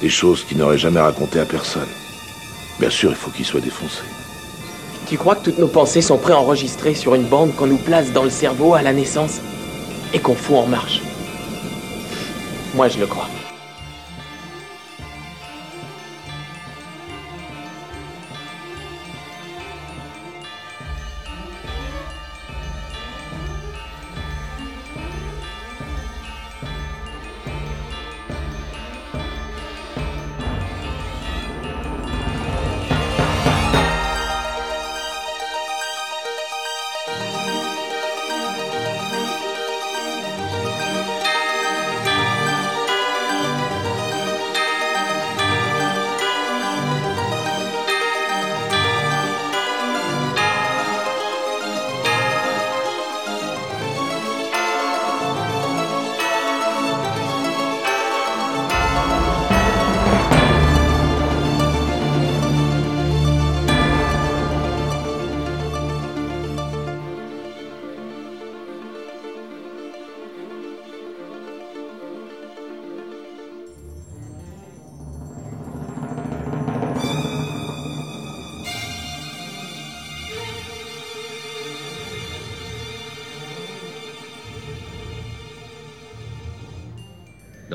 [0.00, 1.92] Des choses qu'il n'aurait jamais racontées à personne.
[2.80, 4.02] Bien sûr, il faut qu'il soit défoncé.
[5.06, 8.24] Tu crois que toutes nos pensées sont préenregistrées sur une bande qu'on nous place dans
[8.24, 9.38] le cerveau à la naissance
[10.12, 11.00] et qu'on fout en marche?
[12.74, 13.28] Moi, je le crois.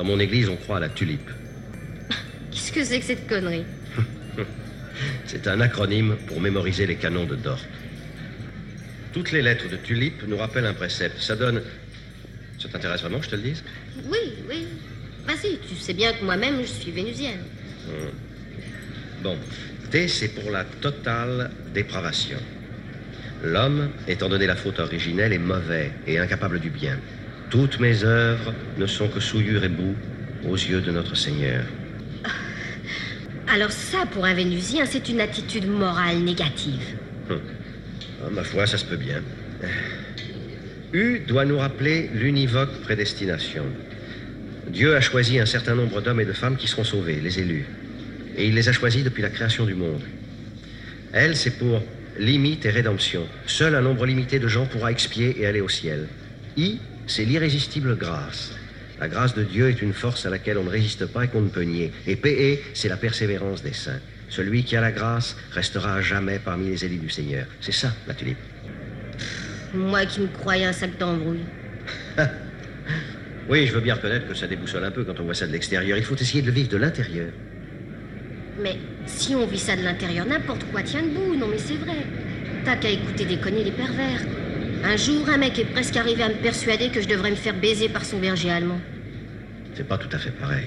[0.02, 1.30] Dans mon église, on croit à la tulipe.
[2.50, 3.62] Qu'est-ce que c'est que cette connerie
[5.26, 7.60] C'est un acronyme pour mémoriser les canons de Dort.
[9.12, 11.20] Toutes les lettres de tulipe nous rappellent un précepte.
[11.20, 11.62] Ça donne.
[12.58, 13.62] Ça t'intéresse vraiment que je te le dise
[14.06, 14.66] Oui, oui.
[15.24, 17.38] Vas-y, tu sais bien que moi-même, je suis vénusienne.
[17.86, 19.22] Hmm.
[19.22, 19.38] Bon,
[19.92, 22.38] T, c'est pour la totale dépravation.
[23.44, 26.98] L'homme, étant donné la faute originelle, est mauvais et incapable du bien.
[27.52, 29.94] Toutes mes œuvres ne sont que souillure et boue
[30.48, 31.62] aux yeux de notre Seigneur.
[33.46, 36.96] Alors ça, pour un Vénusien, c'est une attitude morale négative.
[37.28, 39.20] Ah, ma foi, ça se peut bien.
[40.94, 43.64] U doit nous rappeler l'univoque prédestination.
[44.70, 47.66] Dieu a choisi un certain nombre d'hommes et de femmes qui seront sauvés, les élus.
[48.38, 50.00] Et il les a choisis depuis la création du monde.
[51.12, 51.82] Elle, c'est pour
[52.18, 53.26] limite et rédemption.
[53.44, 56.08] Seul un nombre limité de gens pourra expier et aller au ciel.
[56.56, 58.52] I, c'est l'irrésistible grâce.
[59.00, 61.40] La grâce de Dieu est une force à laquelle on ne résiste pas et qu'on
[61.40, 61.92] ne peut nier.
[62.06, 64.00] Et PE, c'est la persévérance des saints.
[64.28, 67.46] Celui qui a la grâce restera à jamais parmi les élus du Seigneur.
[67.60, 68.38] C'est ça, la tulipe.
[69.74, 71.44] Moi qui me croyais un sac d'embrouille.
[73.48, 75.52] Oui, je veux bien reconnaître que ça déboussole un peu quand on voit ça de
[75.52, 75.98] l'extérieur.
[75.98, 77.28] Il faut essayer de le vivre de l'intérieur.
[78.62, 78.76] Mais
[79.06, 81.34] si on vit ça de l'intérieur, n'importe quoi tient debout.
[81.34, 82.06] Non mais c'est vrai.
[82.64, 84.20] T'as qu'à écouter déconner les pervers.
[84.84, 87.58] Un jour, un mec est presque arrivé à me persuader que je devrais me faire
[87.58, 88.80] baiser par son berger allemand.
[89.76, 90.66] C'est pas tout à fait pareil.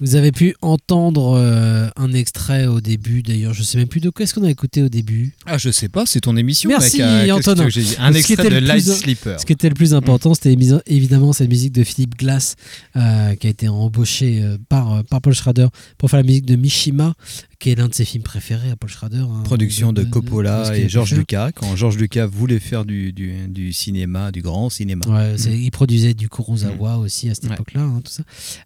[0.00, 4.10] Vous avez pu entendre euh, un extrait au début, d'ailleurs, je sais même plus de
[4.10, 5.34] quoi est-ce qu'on a écouté au début.
[5.44, 6.70] Ah, je sais pas, c'est ton émission.
[6.70, 7.66] Merci mec, euh, Antonin.
[7.66, 9.40] que dit Un extrait de Light Sleeper.
[9.40, 12.54] Ce qui était le plus important, c'était évidemment cette musique de Philippe Glass,
[12.94, 15.66] euh, qui a été embauché euh, par, euh, par Paul Schrader
[15.98, 17.14] pour faire la musique de Mishima,
[17.58, 19.18] qui est l'un de ses films préférés à Paul Schrader.
[19.28, 21.14] hein, Production de de Coppola et Georges.
[21.14, 25.04] Lucas, quand Georges Lucas voulait faire du, du, du cinéma, du grand cinéma.
[25.08, 25.52] Ouais, Mm.
[25.54, 27.54] Il produisait du Kurosawa aussi à cette Ouais.
[27.54, 28.22] époque-là, hein, tout ça.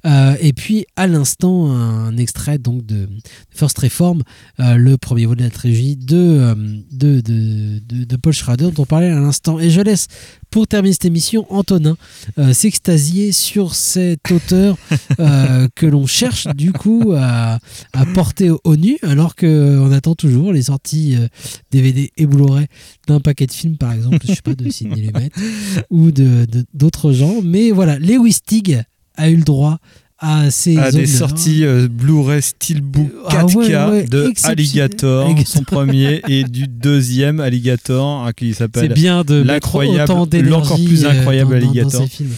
[0.06, 3.08] Euh, et puis à l'instant, un extrait donc de
[3.50, 4.22] First Reform,
[4.60, 6.54] euh, le premier volet de la trilogie de, euh,
[6.92, 9.58] de, de, de- de Paul Schrader dont on parlait à l'instant.
[9.58, 10.08] Et je laisse
[10.52, 11.96] pour terminer cette émission Antonin
[12.38, 14.76] euh, s'extasier sur cet auteur
[15.18, 17.58] euh, que l'on cherche du coup à,
[17.92, 21.26] à porter au, au nu, alors qu'on attend toujours les sorties euh,
[21.72, 22.66] DVD et Blu-ray
[23.08, 25.30] d'un paquet de films, par exemple, je sais pas, de Sidney Lumet
[25.90, 27.40] ou de de- d'autres gens.
[27.42, 28.82] Mais voilà, Lewis Stig
[29.16, 29.78] a eu le droit
[30.22, 34.32] à ces à des sorties euh, Blu-ray Steelbook 4K Ah ouais, ouais, de.
[34.44, 35.46] Alligator, Alligator.
[35.52, 40.12] son premier, et du deuxième Alligator, hein, qui s'appelle C'est bien de l'incroyable,
[40.48, 42.02] l'encore plus euh, incroyable dans- dans- dans Alligator.
[42.02, 42.30] ces films.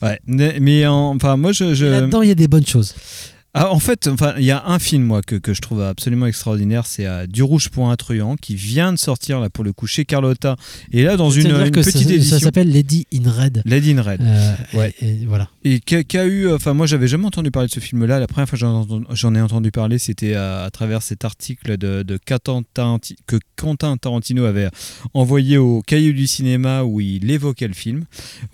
[0.00, 2.94] Ouais, mais mais en- enfin moi je, je- Là-dedans, il y a des bonnes choses.
[3.54, 6.24] Ah, en fait, enfin, il y a un film moi que, que je trouve absolument
[6.24, 9.74] extraordinaire, c'est euh, Du rouge pour un truand qui vient de sortir là pour le
[9.74, 10.56] coup chez Carlotta
[10.90, 12.38] et là dans une, ça- petite ça, édition.
[12.38, 13.60] s'appelle Lady in Red.
[13.66, 14.22] Lady in Red.
[14.22, 14.94] Euh, Ouais.
[15.02, 15.50] et, et voilà.
[15.64, 18.18] Et qui a, qui a eu, enfin moi j'avais jamais entendu parler de ce film-là.
[18.20, 22.02] La première fois que j'en ai entendu parler, c'était à, à travers cet article de,
[23.26, 24.68] que Quentin Tarantino avait
[25.12, 28.04] envoyé au Cahier du cinéma où il évoquait le film,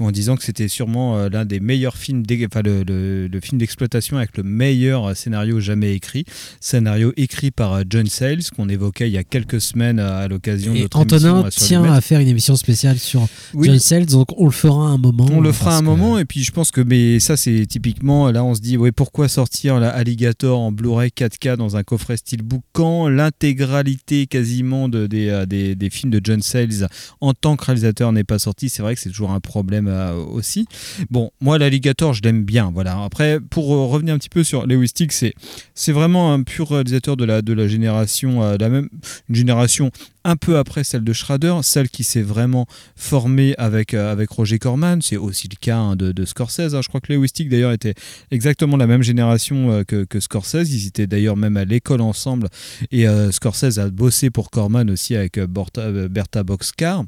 [0.01, 3.59] en disant que c'était sûrement euh, l'un des meilleurs films, enfin le, le- le film
[3.59, 6.25] d'exploitation avec le meilleur euh, scénario jamais écrit,
[6.61, 10.29] scénario écrit par euh, John Sayles qu'on évoquait il y a quelques semaines à, à
[10.29, 13.69] l'occasion de notre émission, Antonin euh, sur tient à faire une émission spéciale sur Oui.
[13.69, 15.27] John Sayles, donc on le fera un moment.
[15.31, 18.31] On le fera un que- moment et puis je pense que mais ça c'est typiquement
[18.31, 22.17] là on se dit ouais pourquoi sortir la Alligator en Blu-ray 4K dans un coffret
[22.17, 26.87] steelbook quand l'intégralité quasiment de, des, euh, des, des films de John Sayles
[27.21, 30.15] en tant que réalisateur n'est pas sorti c'est vrai que c'est toujours un problème euh,
[30.15, 30.67] aussi
[31.11, 34.67] bon moi l'Alligator je l'aime bien voilà après pour euh, revenir un petit peu sur
[34.67, 35.35] Lewis Stick c'est
[35.75, 38.89] c'est vraiment un pur réalisateur de la génération euh, la même
[39.29, 39.91] une génération
[40.25, 42.67] un peu après celle de Schrader, celle qui s'est vraiment
[42.97, 45.01] formée avec, euh, Roger Corman.
[45.01, 46.75] C'est aussi le cas hein, de, Scorsese.
[46.75, 46.81] hein.
[46.83, 47.95] Je crois que Lewis Stick d'ailleurs était
[48.31, 50.71] exactement la même génération euh, que, Scorsese.
[50.71, 52.49] Ils étaient d'ailleurs même à l'école ensemble.
[52.91, 57.05] Et Scorsese a bossé pour Corman aussi avec Bertha Boxcar.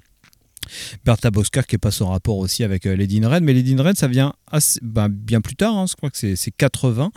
[1.04, 3.74] Bertha Boxcar qui est pas son rapport aussi avec euh, Lady in Red, mais Lady
[3.78, 5.86] in Red ça vient assez- ben, bien plus tard, hein.
[5.88, 7.10] je crois que c'est c'est 80,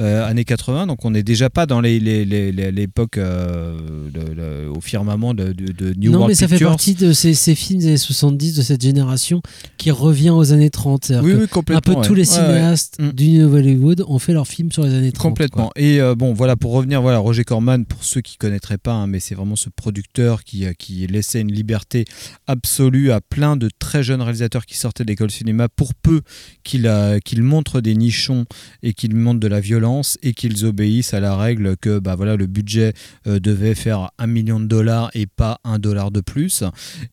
[0.00, 4.68] euh, années 80, donc on n'est déjà pas dans les- les- les- les- l'époque euh,
[4.74, 7.54] au firmament de, de- de New non, World mais ça fait partie de ces, ces
[7.54, 9.42] films des années 70, de cette génération
[9.76, 11.04] qui revient aux années 30.
[11.06, 12.46] C'est-à-dire Oui, oui, un peu complètement, tous les Ouais, ouais.
[12.46, 13.10] cinéastes Mm.
[13.12, 15.30] du New Hollywood ont fait leurs films sur les années 30.
[15.30, 15.70] Complètement.
[15.76, 19.06] Et euh, bon, voilà, pour revenir, voilà, Roger Corman, pour ceux qui connaîtraient pas, hein,
[19.06, 22.04] mais c'est vraiment ce producteur qui, qui laissait une liberté
[22.46, 26.20] absolue à plein de très jeunes réalisateurs qui sortaient d'école cinéma, pour peu
[26.62, 26.90] qu'ils
[27.24, 28.44] qu'ils montrent des nichons
[28.82, 32.36] et qu'ils montrent de la violence et qu'ils obéissent à la règle que bah, voilà,
[32.36, 32.92] le budget
[33.26, 36.64] euh, devait faire un million de dollars et pas un dollar de plus.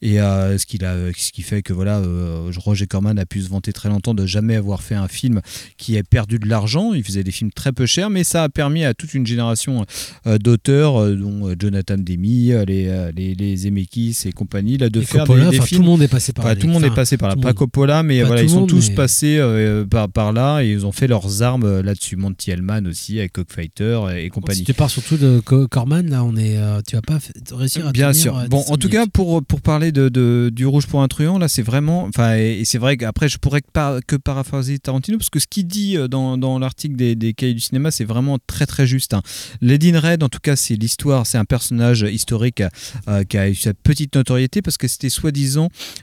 [0.02, 3.42] Et euh, ce, qu'il a, ce qui fait que voilà, euh, Roger Corman a pu
[3.42, 5.42] se vanter très longtemps de jamais avoir fait un film
[5.78, 6.94] qui a perdu de l'argent.
[6.94, 9.86] Il faisait des films très peu chers, mais ça a permis à toute une génération
[10.26, 15.50] d'auteurs, dont Jonathan Demi, les, les, les Zemeckis et compagnie, là, de Et faire Coppola,
[15.50, 15.82] des, film.
[15.82, 16.59] Tout le monde est passé par Enfin, là.
[16.59, 17.36] tout le monde est passé par là.
[17.36, 17.53] Pas.
[17.53, 20.86] Coppola, mais voilà, ils sont monde, tous mais- passés euh, par, par là et ils
[20.86, 22.15] ont fait leurs armes euh, là-dessus.
[22.15, 24.59] Monty Hellman aussi, avec Cockfighter et, et compagnie.
[24.59, 27.20] Si tu pars surtout de Co- Corman, là, on est, euh, tu vas pas
[27.51, 28.38] réussir à Bien tenir, sûr.
[28.38, 28.91] euh, Bon, 10 en tout minutes.
[29.05, 32.03] cas, pour, pour parler de, de- du Rouge pour un truand, là, c'est vraiment.
[32.05, 35.39] Enfin, et, et c'est vrai qu'après, je pourrais que, par- que paraphraser Tarantino, parce que
[35.39, 38.65] ce qu'il dit euh, dans, dans l'article des, des cahiers du cinéma, c'est vraiment très,
[38.65, 39.13] très juste.
[39.13, 39.22] hein.
[39.61, 42.61] Lady in Red, en tout cas, c'est l'histoire, c'est un personnage historique
[43.07, 45.57] euh, qui a eu sa petite notoriété, parce que c'était soi-disant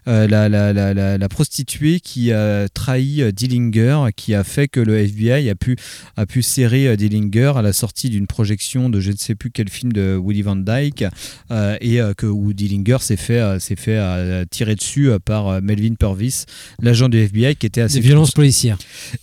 [0.09, 4.69] euh, la, la, la, la, la prostituée qui a trahi euh, Dillinger, qui a fait
[4.69, 5.77] que le FBI a pu,
[6.17, 9.51] a pu serrer euh, Dillinger à la sortie d'une projection de je ne sais plus
[9.51, 11.05] quel film de Woody Van Dyke
[11.81, 13.99] et que où Dillinger s'est fait, s'est fait
[14.51, 16.45] tirer dessus par Melvin Purvis,
[16.81, 18.79] l'agent du FBI qui était assez Des violences policières.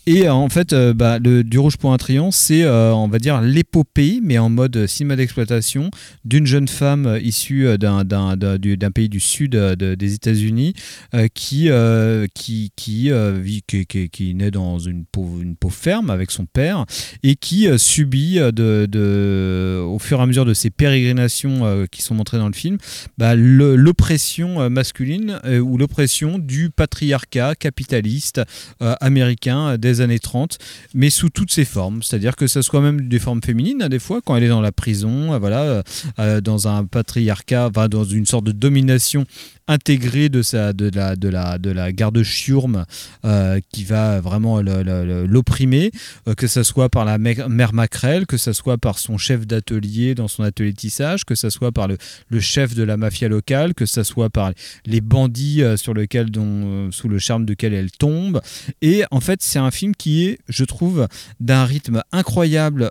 [0.05, 4.19] et en fait, bah, le Du Rouge pour un Triomphe, c'est, on va dire, l'épopée,
[4.23, 5.89] mais en mode cinéma d'exploitation,
[6.25, 10.20] d'une jeune femme issue d'un, d'un, d'un- du- d'un pays du sud de- des États-Unis
[10.27, 15.55] euh, qui, euh, qui, qui, euh, vit, qui, qui- qui naît dans une pauvre, une
[15.55, 16.85] pauvre ferme avec son père
[17.23, 21.65] et qui euh, subit, euh, de, de- au fur et à mesure de ses pérégrinations
[21.65, 22.77] euh, qui sont montrées dans le film,
[23.17, 28.41] bah, l'oppression euh, masculine euh, ou l'oppression du patriarcat capitaliste
[28.81, 30.57] euh, américain euh, des années 30,
[30.93, 32.03] mais sous toutes ses formes.
[32.03, 34.61] C'est-à-dire que ce soit même des formes féminines, hein, des fois, quand elle est dans
[34.61, 35.83] la prison, euh, voilà, euh,
[36.19, 39.25] euh, dans un patriarcat, dans une sorte de domination
[39.67, 42.85] intégrée de, sa, de, la, de, la, de la garde Schurm
[43.25, 45.91] euh, qui va vraiment l'opprimer,
[46.27, 50.15] euh, que ce soit par la mère Macrel, que ce soit par son chef d'atelier
[50.15, 51.97] dans son atelier tissage, que ce soit par le,
[52.29, 54.51] le chef de la mafia locale, que ce soit par
[54.85, 58.41] les bandits euh, sur lequel, dont, sous le charme duquel elle tombe.
[58.81, 61.07] Et en fait, c'est un film qui est, je trouve,
[61.39, 62.89] d'un rythme incroyable,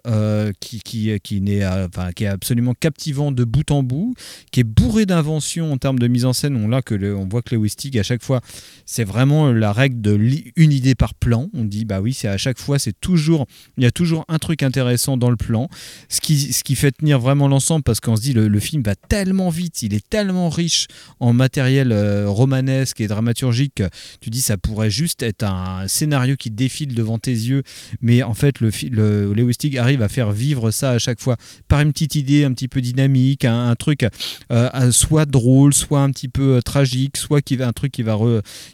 [0.61, 4.15] qui, qui, qui, euh, enfin, qui est absolument captivant de bout en bout,
[4.51, 6.57] qui est bourré d'inventions en termes de mise en scène.
[6.57, 8.41] On, là que le- on voit que Lewis Stig, à chaque fois,
[8.87, 10.19] c'est vraiment la règle de
[10.57, 11.49] une idée par plan.
[11.55, 13.47] On dit, bah oui, c'est à chaque fois, c'est toujours,
[13.77, 15.69] il y a toujours un truc intéressant dans le plan,
[16.09, 18.95] ce qui, ce qui fait tenir vraiment l'ensemble parce qu'on se dit, le, film va
[18.95, 20.87] tellement vite, il est tellement riche
[21.19, 23.89] en matériel euh, romanesque et dramaturgique, que
[24.21, 27.63] tu dis, ça pourrait juste être un scénario qui défile devant tes yeux,
[28.03, 31.37] mais en fait, le, le Lewis Stig arrive à faire vivre ça à chaque fois
[31.69, 34.07] par une petite idée un petit peu dynamique, un, un truc
[34.53, 38.03] euh, soit drôle, soit un petit peu euh, tragique, soit qui va un truc qui
[38.03, 38.19] va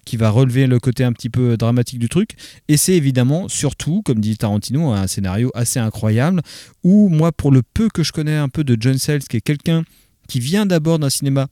[0.04, 2.30] qui va relever le côté un petit peu dramatique du truc.
[2.68, 6.42] Et c'est évidemment surtout, comme dit Tarantino, un scénario assez incroyable
[6.82, 9.40] où moi, pour le peu que je connais un peu de John Sayles, qui est
[9.40, 9.84] quelqu'un
[10.28, 11.48] qui vient d'abord d'un cinéma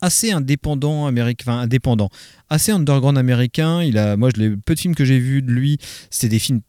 [0.00, 2.08] assez indépendant américain, indépendant,
[2.48, 3.82] assez underground américain.
[3.82, 5.78] Il a, moi, l'ai- peu de films que j'ai vus de lui,
[6.10, 6.60] c'était des films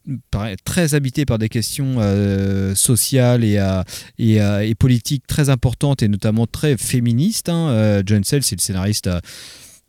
[0.65, 3.83] très habités par des questions euh, sociales et, euh,
[4.17, 7.49] et, euh, et politiques très importantes et notamment très féministes.
[7.49, 8.01] hein.
[8.05, 9.09] John Sayles, c'est le scénariste.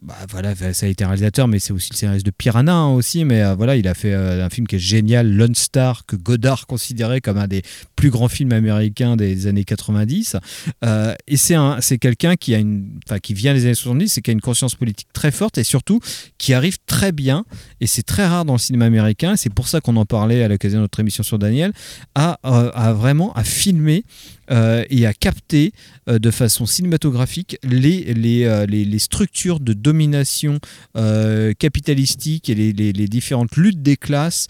[0.03, 3.27] Bah, voilà, ça a été réalisateur, mais c'est aussi le scénariste de Piranha hein, aussi.
[3.27, 6.17] Mais euh, voilà, il a fait euh, un film qui est génial, Lone Star, que
[6.17, 7.63] Godard considérait comme un des
[7.97, 10.37] plus grands films américains des années 90.
[10.85, 14.23] Euh, et c'est un, c'est quelqu'un qui a une, qui vient des années 70, et
[14.23, 16.01] qui a une conscience politique très forte et surtout
[16.39, 17.45] qui arrive très bien.
[17.81, 19.35] Et c'est très rare dans le cinéma américain.
[19.37, 21.73] C'est pour ça qu'on en parlait à l'occasion de notre émission sur Daniel,
[22.15, 24.05] à, euh, à vraiment à filmer
[24.51, 25.73] euh, et à capter
[26.09, 30.59] euh, de façon cinématographique les, les, les, les structures de domination
[31.59, 34.47] capitalistique et les, les- les différentes luttes des classes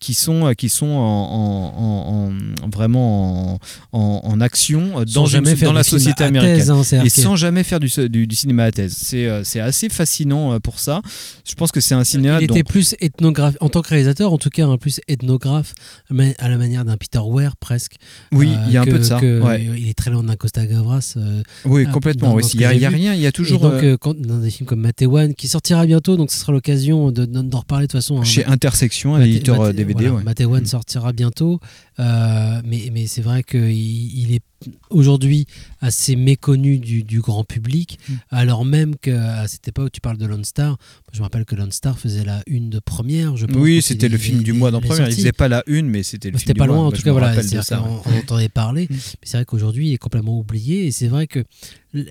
[0.00, 3.58] qui sont, qui sont en, en- en- en- vraiment
[3.92, 6.56] en, action dans, jamais faire dans la société américaine.
[6.56, 8.96] thèse, hein, et sans jamais faire du, du, du cinéma à thèse.
[9.44, 11.00] C'est assez fascinant pour ça.
[11.48, 14.38] Je pense que c'est un cinéma Il était plus ethnographe, en tant que réalisateur, en
[14.38, 15.74] tout cas, un plus ethnographe,
[16.10, 17.96] mais à la manière d'un Peter Weir presque.
[18.32, 19.68] Euh, Oui, il y a un peu de ça, que- ouais.
[19.76, 21.14] Il est très loin d'un Costa Gavras.
[21.16, 22.42] euh, Oui, euh, complètement, oui.
[22.54, 24.50] Il y a- rien, il y a Et toujours, donc, euh, euh, quand- dans des
[24.50, 27.90] films comme Matewan, qui sortira bientôt, donc ce sera l'occasion de- de- d'en reparler de
[27.92, 28.20] toute façon.
[28.20, 28.24] hein.
[28.24, 30.22] Chez Intersection, un éditeur, euh, DVD, voilà, ouais.
[30.24, 34.42] Matewan sortira bientôt, euh, mais, mais c'est vrai qu'il il est
[34.90, 35.46] aujourd'hui
[35.80, 38.12] assez méconnu du, du grand public, Mm.
[38.30, 40.78] alors même qu'à cette époque, tu parles de Lone Star,
[41.12, 43.56] je me rappelle que Lone Star faisait la une de première, je pense.
[43.56, 45.08] Oui, c'était le film il- du mois d'en première.
[45.08, 46.76] Il faisait pas la une, mais c'était le Bah, film C'était du pas mois.
[46.76, 47.34] loin, en tout cas, voilà.
[47.36, 47.88] de ça, ouais.
[48.06, 50.86] On, entendait parler, mais c'est vrai qu'aujourd'hui, il est complètement oublié.
[50.86, 51.44] Et c'est vrai que.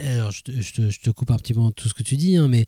[0.06, 2.18] Alors, je te, je te- je te coupe un petit peu tout ce que tu
[2.18, 2.66] dis, hein, mais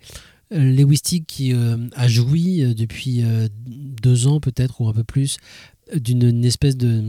[0.53, 4.93] euh, Lewis Stieg qui euh, a joui euh, depuis euh, deux ans, peut-être, ou un
[4.93, 5.37] peu plus,
[5.93, 7.01] d'une une espèce de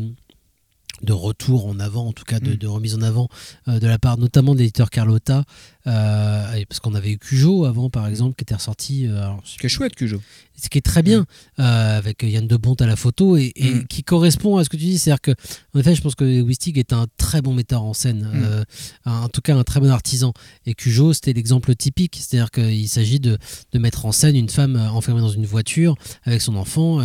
[1.04, 3.28] de retour en avant, en tout cas de, de remise en avant
[3.68, 5.44] euh, de la part notamment de l'éditeur Carlotta,
[5.86, 9.06] euh, parce qu'on avait eu Cujo avant par exemple qui était ressorti.
[9.06, 10.20] euh, alors, Qui est chouette, Cujo.
[10.60, 11.26] ce qui est très bien
[11.58, 13.86] euh, avec Yann de Bont à la photo et, et Mm.
[13.86, 15.30] qui correspond à ce que tu dis c'est à dire que
[15.74, 18.42] en effet je pense que Wistig est un très bon metteur en scène Mm.
[18.44, 18.64] euh,
[19.04, 20.32] un- en tout cas un très bon artisan
[20.66, 23.36] et Cujo c'était l'exemple typique c'est à dire qu'il s'agit de,
[23.72, 27.00] de mettre en scène une femme enfermée dans une voiture avec son enfant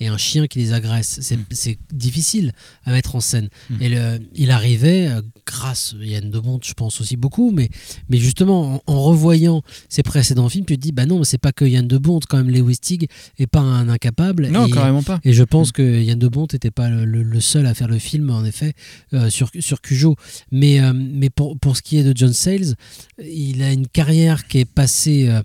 [0.00, 2.52] et un chien qui les agresse c'est c'est difficile
[2.84, 3.74] à mettre en scène Mm.
[3.80, 7.68] et le- il arrivait euh, grâce à Yann de Bont je pense aussi beaucoup mais
[8.08, 11.38] mais justement, en, en revoyant ses précédents films, tu te dis, bah non, mais c'est
[11.38, 13.08] pas que Yann de Bont, quand même, Lewis Stig
[13.38, 14.48] est pas un incapable.
[14.48, 15.20] Non, et, carrément pas.
[15.24, 17.88] Et je pense que Yann de Bont n'était pas le, le- le seul à faire
[17.88, 18.74] le film, en effet,
[19.14, 20.16] euh, sur, sur Cujo.
[20.50, 22.74] Mais, euh, mais pour, pour ce qui est de John Sayles,
[23.22, 25.42] il a une carrière qui est passée, euh,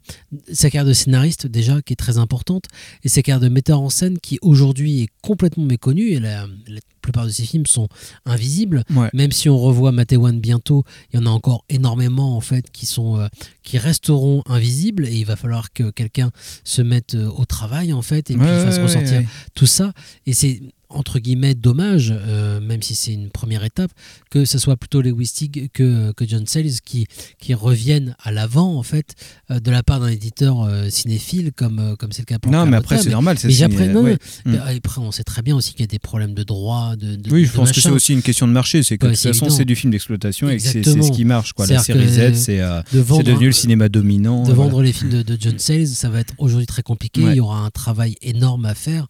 [0.52, 2.66] sa carrière de scénariste déjà, qui est très importante,
[3.04, 6.10] et sa carrière de metteur en scène qui aujourd'hui est complètement méconnue.
[6.12, 7.88] Et la, la plupart de ses films sont
[8.26, 8.84] invisibles.
[8.94, 9.10] Ouais.
[9.14, 12.86] Même si on revoit Matewan bientôt, il y en a encore énormément en fait qui
[12.86, 13.28] sont euh,
[13.64, 16.32] qui resteront invisibles et il va falloir que quelqu'un
[16.64, 19.22] se mette euh, au travail en fait et puis fasse ressortir
[19.54, 19.94] tout ça.
[20.26, 23.92] Et c'est entre guillemets dommage, euh, même si c'est une première étape,
[24.30, 27.08] que ce soit plutôt Lewis Stig que, que John Sayles qui,
[27.40, 29.16] qui reviennent à l'avant en fait
[29.52, 32.66] euh, de la part d'un éditeur euh, cinéphile comme comme c'est le cas pour Non,
[32.66, 34.18] mais après, c'est normal, c'est après, non, ouais.
[34.46, 34.56] Mm.
[34.78, 37.32] après on sait très bien aussi qu'il y a des problèmes de droit, de, de-
[37.32, 38.84] Oui, de je pense que c'est aussi une question de marché.
[38.84, 41.54] C'est que Ouais, de toute façon, c'est du film d'exploitation et c'est ce qui marche.
[41.54, 41.68] Quoi.
[41.68, 44.44] La série Z, c'est de devenu le cinéma dominant.
[44.44, 44.70] de voilà.
[44.70, 47.24] vendre les films de, de John Sayles, ça va être aujourd'hui très compliqué.
[47.24, 47.34] Ouais.
[47.34, 49.08] Il y aura un travail énorme à faire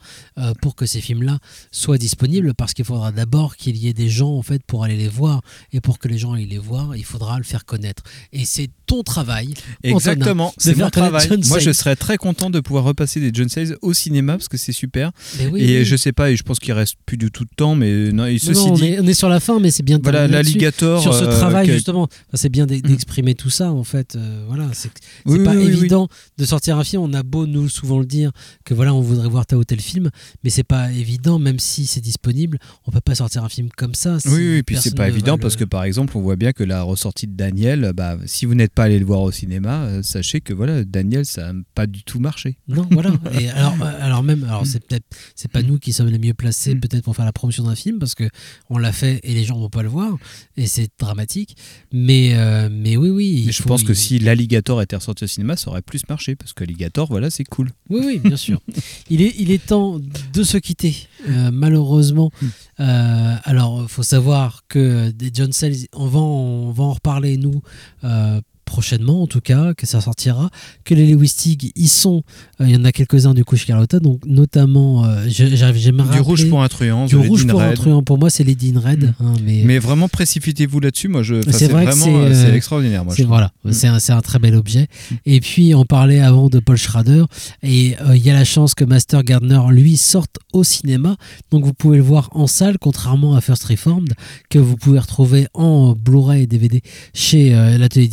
[0.61, 1.39] pour que ces films-là
[1.75, 4.95] soient disponibles parce qu'il faudra d'abord qu'il y ait des gens en fait pour aller
[4.95, 5.41] les voir
[5.73, 8.03] et pour que les gens aillent les voir, il faudra le faire connaître.
[8.31, 9.53] Et c'est ton travail.
[9.83, 11.27] Exactement, c'est mon travail.
[11.29, 14.47] John Moi, je serais très content de pouvoir repasser des John Sayles au cinéma parce
[14.47, 15.11] que c'est super.
[15.51, 15.85] Oui, et oui.
[15.85, 18.25] je sais pas, et je pense qu'il reste plus du tout de temps, mais non,
[18.25, 19.99] et Non, ceci non, on, dit, est, on est sur la fin, mais c'est bien.
[20.01, 23.71] Voilà, l'alligator, Sur ce euh, travail, que- justement, Enfin, c'est bien d'e- d'exprimer tout ça,
[23.71, 24.15] en fait.
[24.15, 24.91] euh, voilà, c'est
[25.25, 26.07] Oui, pas évident
[26.37, 27.01] de sortir un film.
[27.01, 28.31] On a beau nous souvent le dire
[28.63, 30.09] que voilà, on voudrait voir tel ou tel film,
[30.43, 32.57] mais c'est pas évident, même si c'est disponible.
[32.85, 34.19] On peut pas sortir un film comme ça.
[34.19, 36.35] si Oui, oui, et puis c'est pas évident le- parce que par exemple, on voit
[36.35, 39.31] bien que la ressortie de Daniel, bah, si vous n'êtes pas allé le voir au
[39.31, 42.57] cinéma, euh, sachez que voilà, Daniel, ça n'a pas du tout marché.
[42.67, 43.11] Non, voilà.
[43.39, 45.05] Et alors, euh, alors même, alors c'est peut-être,
[45.35, 47.99] c'est pas nous qui sommes les mieux placés peut-être pour faire la promotion d'un film
[47.99, 48.29] parce que
[48.69, 50.17] on l'a fait et les gens vont pas le voir
[50.57, 51.55] et c'est dramatique.
[51.91, 53.43] Mais, euh, mais oui, oui.
[53.47, 56.53] Mais je pense que si l'alligator était ressorti au cinéma, ça aurait plus marché parce
[56.53, 57.71] que l'alligator, voilà, c'est cool.
[57.89, 58.61] Oui, oui, bien sûr.
[59.09, 59.99] il, est, il est temps
[60.33, 62.31] de se quitter, euh, malheureusement.
[62.79, 65.51] Euh, alors, il faut savoir que des John
[65.93, 66.23] on va, en-
[66.67, 67.61] on va en reparler, nous,
[68.03, 70.49] euh, prochainement, en tout cas, que ça sortira.
[70.83, 72.23] Que les Lewis Stig, ils sont,
[72.59, 76.19] euh, il y en a quelques-uns du coup chez Carlotta, donc notamment, euh, à Du
[76.19, 79.13] rouge pour un truand, Du rouge pour un truand, pour moi, c'est Lady in Red.
[79.19, 81.07] hein, mais, Mais vraiment, précipitez-vous là-dessus.
[81.07, 83.05] Moi, je, c'est vrai vraiment, c'est, euh, euh, c'est extraordinaire.
[83.05, 83.71] Moi, je voilà, Mm.
[83.71, 84.87] c'est un, un très bel objet.
[85.25, 87.23] Et puis on parlait avant de Paul Schrader
[87.63, 91.15] et il y a la chance que Master Gardner lui sorte au cinéma,
[91.51, 94.13] donc vous pouvez le voir en salle, contrairement à First Reformed
[94.49, 96.81] que vous pouvez retrouver en Blu-ray et DVD
[97.13, 98.07] chez l'atelier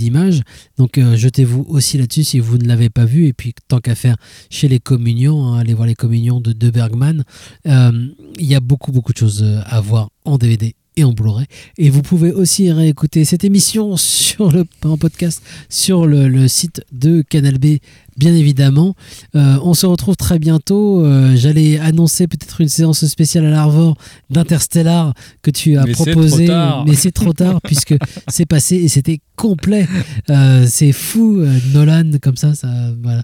[0.78, 3.26] Donc euh, jetez-vous aussi là-dessus si vous ne l'avez pas vu.
[3.26, 4.16] Et puis tant qu'à faire
[4.50, 7.24] chez les communions, hein, allez voir les communions de De Bergman.
[7.66, 11.12] Euh, Il y a beaucoup beaucoup de choses euh, à voir en DVD et en
[11.12, 11.46] Blu-ray.
[11.78, 14.64] Et vous pouvez aussi réécouter cette émission sur le,
[14.96, 17.78] podcast sur le site de Canal B,
[18.16, 18.94] bien évidemment.
[19.34, 21.04] Euh, on se retrouve très bientôt.
[21.04, 23.96] Euh, J'allais annoncer peut-être une séance spéciale à l'Arvor
[24.30, 26.48] d'Interstellar que tu as Mais proposé,
[26.86, 27.94] mais c'est trop tard puisque
[28.28, 29.88] c'est passé et c'était complet.
[30.30, 31.42] Euh, c'est fou,
[31.72, 32.54] Nolan, comme ça.
[32.54, 32.68] ça
[33.02, 33.22] voilà.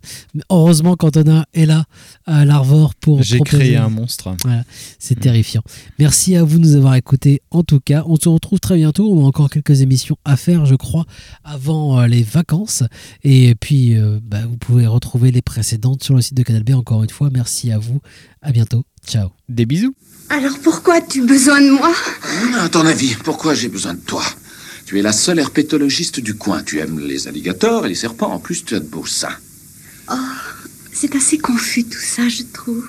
[0.50, 1.84] Heureusement qu'Antonin est là
[2.26, 4.34] à l'Arvor pour J'ai créé un monstre.
[4.44, 4.64] voilà,
[4.98, 5.62] c'est terrifiant.
[5.98, 7.42] Merci à vous de nous avoir écoutés.
[7.50, 9.12] En tout cas, on se retrouve très bientôt.
[9.12, 11.04] On a encore quelques émissions à faire, je crois,
[11.44, 12.82] avant les vacances.
[13.22, 16.70] Et puis, bah, vous pouvez retrouver les précédentes sur le site de Canal B.
[16.70, 18.00] Encore une fois, merci à vous.
[18.42, 18.84] À bientôt.
[19.04, 19.30] Ciao.
[19.48, 19.92] Des bisous.
[20.28, 21.92] Alors pourquoi as-tu besoin de moi?
[22.60, 24.22] À ton avis, pourquoi j'ai besoin de toi?
[24.86, 26.62] Tu es la seule herpétologiste du coin.
[26.62, 28.32] Tu aimes les alligators et les serpents.
[28.32, 29.36] En plus, tu as de beaux seins.
[30.12, 30.14] Oh,
[30.92, 32.88] c'est assez confus tout ça, je trouve.